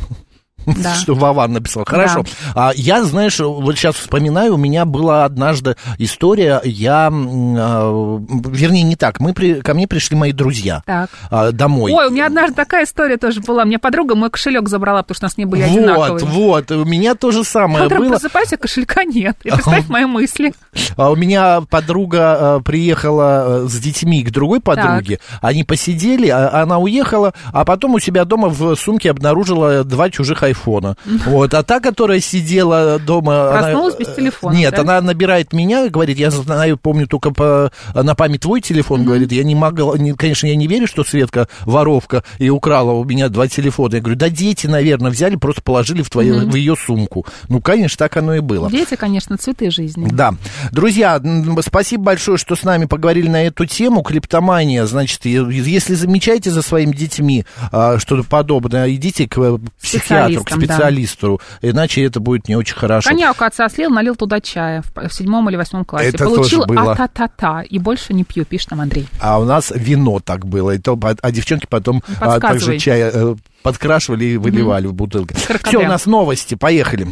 Да. 0.66 0.96
Что 1.02 1.16
Вован 1.16 1.54
написал. 1.54 1.86
Хорошо. 1.86 2.24
А, 2.56 2.72
я, 2.76 3.04
знаешь, 3.04 3.40
вот 3.40 3.76
сейчас 3.76 3.96
вспоминаю, 3.96 4.56
у 4.56 4.58
меня 4.58 4.86
была 4.86 5.26
однажды 5.26 5.76
история, 5.98 6.62
я, 6.64 7.10
а, 7.12 8.20
вернее, 8.46 8.84
не 8.84 8.96
так, 8.96 9.20
мы 9.20 9.34
при, 9.34 9.62
ко 9.62 9.74
мне 9.74 9.88
пришли 9.88 10.16
мои 10.16 10.32
друзья 10.32 10.82
Так. 10.86 11.10
а, 11.30 11.52
домой. 11.52 11.92
Ой, 11.92 12.08
у 12.08 12.12
меня 12.12 12.28
однажды 12.28 12.56
такая 12.56 12.86
история 12.86 13.18
тоже 13.18 13.42
была. 13.42 13.66
Мне 13.66 13.80
подруга 13.80 14.16
мой 14.16 14.30
кошелек 14.30 14.70
забрала, 14.70 15.02
потому 15.04 15.16
что 15.16 15.26
у 15.26 15.28
нас 15.28 15.38
не 15.38 15.46
были 15.46 15.64
вот, 15.64 15.72
одинаковые. 15.72 16.26
вот, 16.26 16.72
у 16.72 16.86
меня 16.86 17.16
то 17.16 17.32
же 17.32 17.44
самое 17.44 17.86
Утром 17.86 18.00
было. 18.00 18.10
просыпаюсь, 18.10 18.54
а 18.54 18.58
кошелька 18.58 19.04
нет. 19.04 19.38
И 19.44 19.50
представь 19.50 19.88
мои 19.90 20.06
мысли. 20.06 20.54
А 20.96 21.10
у 21.12 21.16
меня 21.16 21.62
подруга 21.70 22.56
а, 22.56 22.60
приехала 22.60 23.64
а, 23.64 23.66
с 23.68 23.80
детьми 23.80 24.24
к 24.24 24.32
другой 24.32 24.60
подруге, 24.60 25.20
они 25.42 25.64
посидели, 25.64 26.28
а 26.28 26.62
она 26.62 26.78
уехала, 26.78 27.34
а 27.52 27.66
потом 27.66 27.96
у 27.96 28.00
себя 28.00 28.26
дома 28.26 28.50
в 28.50 28.76
сумке 28.76 29.10
обнаружила 29.12 29.84
два 29.84 30.10
чужих 30.10 30.44
айфона. 30.44 30.53
Вот, 31.26 31.54
а 31.54 31.64
та, 31.64 31.80
которая 31.80 32.20
сидела 32.20 33.00
дома... 33.00 33.50
она- 33.52 33.62
Проснулась 33.62 33.96
без 33.96 34.08
телефона, 34.16 34.56
Нет, 34.56 34.74
да? 34.76 34.82
она 34.82 35.02
набирает 35.02 35.54
меня, 35.54 35.90
говорит, 35.90 36.18
я 36.18 36.32
знаю, 36.32 36.78
помню 36.78 37.08
только 37.08 37.32
по, 37.32 37.72
на 37.94 38.16
память 38.16 38.42
твой 38.42 38.62
телефон, 38.62 39.04
говорит, 39.04 39.32
я 39.32 39.44
не 39.44 39.56
могла, 39.56 39.98
не- 39.98 40.14
конечно, 40.14 40.48
я 40.48 40.56
не 40.56 40.68
верю, 40.68 40.88
что 40.88 41.04
Светка 41.04 41.48
воровка 41.66 42.24
и 42.38 42.50
украла 42.50 42.92
у 42.92 43.04
меня 43.04 43.30
два 43.30 43.48
телефона. 43.48 43.96
Я 43.96 44.02
говорю, 44.02 44.18
да 44.18 44.30
дети, 44.30 44.68
наверное, 44.68 45.12
взяли, 45.12 45.36
просто 45.36 45.62
положили 45.62 46.02
в, 46.02 46.10
твою, 46.10 46.50
в 46.50 46.56
ее 46.56 46.76
сумку. 46.76 47.26
Ну, 47.50 47.62
конечно, 47.62 47.98
так 47.98 48.18
оно 48.18 48.36
и 48.36 48.40
было. 48.40 48.70
Дети, 48.70 48.96
конечно, 48.96 49.38
цветы 49.38 49.72
жизни. 49.72 50.08
Да. 50.12 50.34
Друзья, 50.72 51.22
спасибо 51.62 52.04
большое, 52.04 52.38
что 52.38 52.56
с 52.56 52.64
нами 52.64 52.86
поговорили 52.86 53.28
на 53.28 53.44
эту 53.46 53.66
тему. 53.66 54.02
Клептомания, 54.04 54.86
значит, 54.86 55.26
если 55.26 55.94
замечаете 55.96 56.52
за 56.52 56.62
своими 56.62 56.92
детьми 56.94 57.46
а, 57.72 57.98
что-то 58.00 58.24
подобное, 58.24 58.94
идите 58.94 59.28
к 59.28 59.38
э, 59.38 59.58
психиатру, 59.82 60.43
к 60.44 60.50
Специалистам, 60.50 60.68
да. 60.68 60.74
специалисту, 60.76 61.42
иначе 61.62 62.04
это 62.04 62.20
будет 62.20 62.48
не 62.48 62.56
очень 62.56 62.76
хорошо. 62.76 63.10
Коньяк 63.10 63.42
отца 63.42 63.70
слил, 63.70 63.90
налил 63.90 64.16
туда 64.16 64.40
чая 64.42 64.82
в, 64.82 65.10
в 65.10 65.14
седьмом 65.14 65.50
или 65.50 65.56
восьмом 65.58 65.86
классе. 65.86 66.10
Это 66.10 66.26
Получил 66.26 66.64
тоже 66.64 66.68
было. 66.68 66.92
а-та-та-та. 66.94 67.62
И 67.64 67.80
больше 67.80 68.14
не 68.14 68.24
пью, 68.24 68.46
пишет 68.46 68.72
нам 68.72 68.82
Андрей. 68.82 69.08
А 69.20 69.40
у 69.40 69.46
нас 69.46 69.72
вино 69.76 70.20
так 70.20 70.46
было, 70.46 70.72
и 70.72 70.78
то, 70.78 71.00
а 71.22 71.32
девчонки 71.32 71.66
потом 71.70 72.04
а, 72.20 72.40
также 72.40 72.78
чай 72.78 73.12
э, 73.14 73.36
подкрашивали 73.64 74.26
и 74.26 74.38
выливали 74.38 74.88
в 74.88 74.94
бутылки. 74.94 75.34
Каркаде. 75.48 75.78
Все, 75.78 75.86
у 75.86 75.90
нас 75.90 76.06
новости, 76.06 76.56
поехали. 76.56 77.08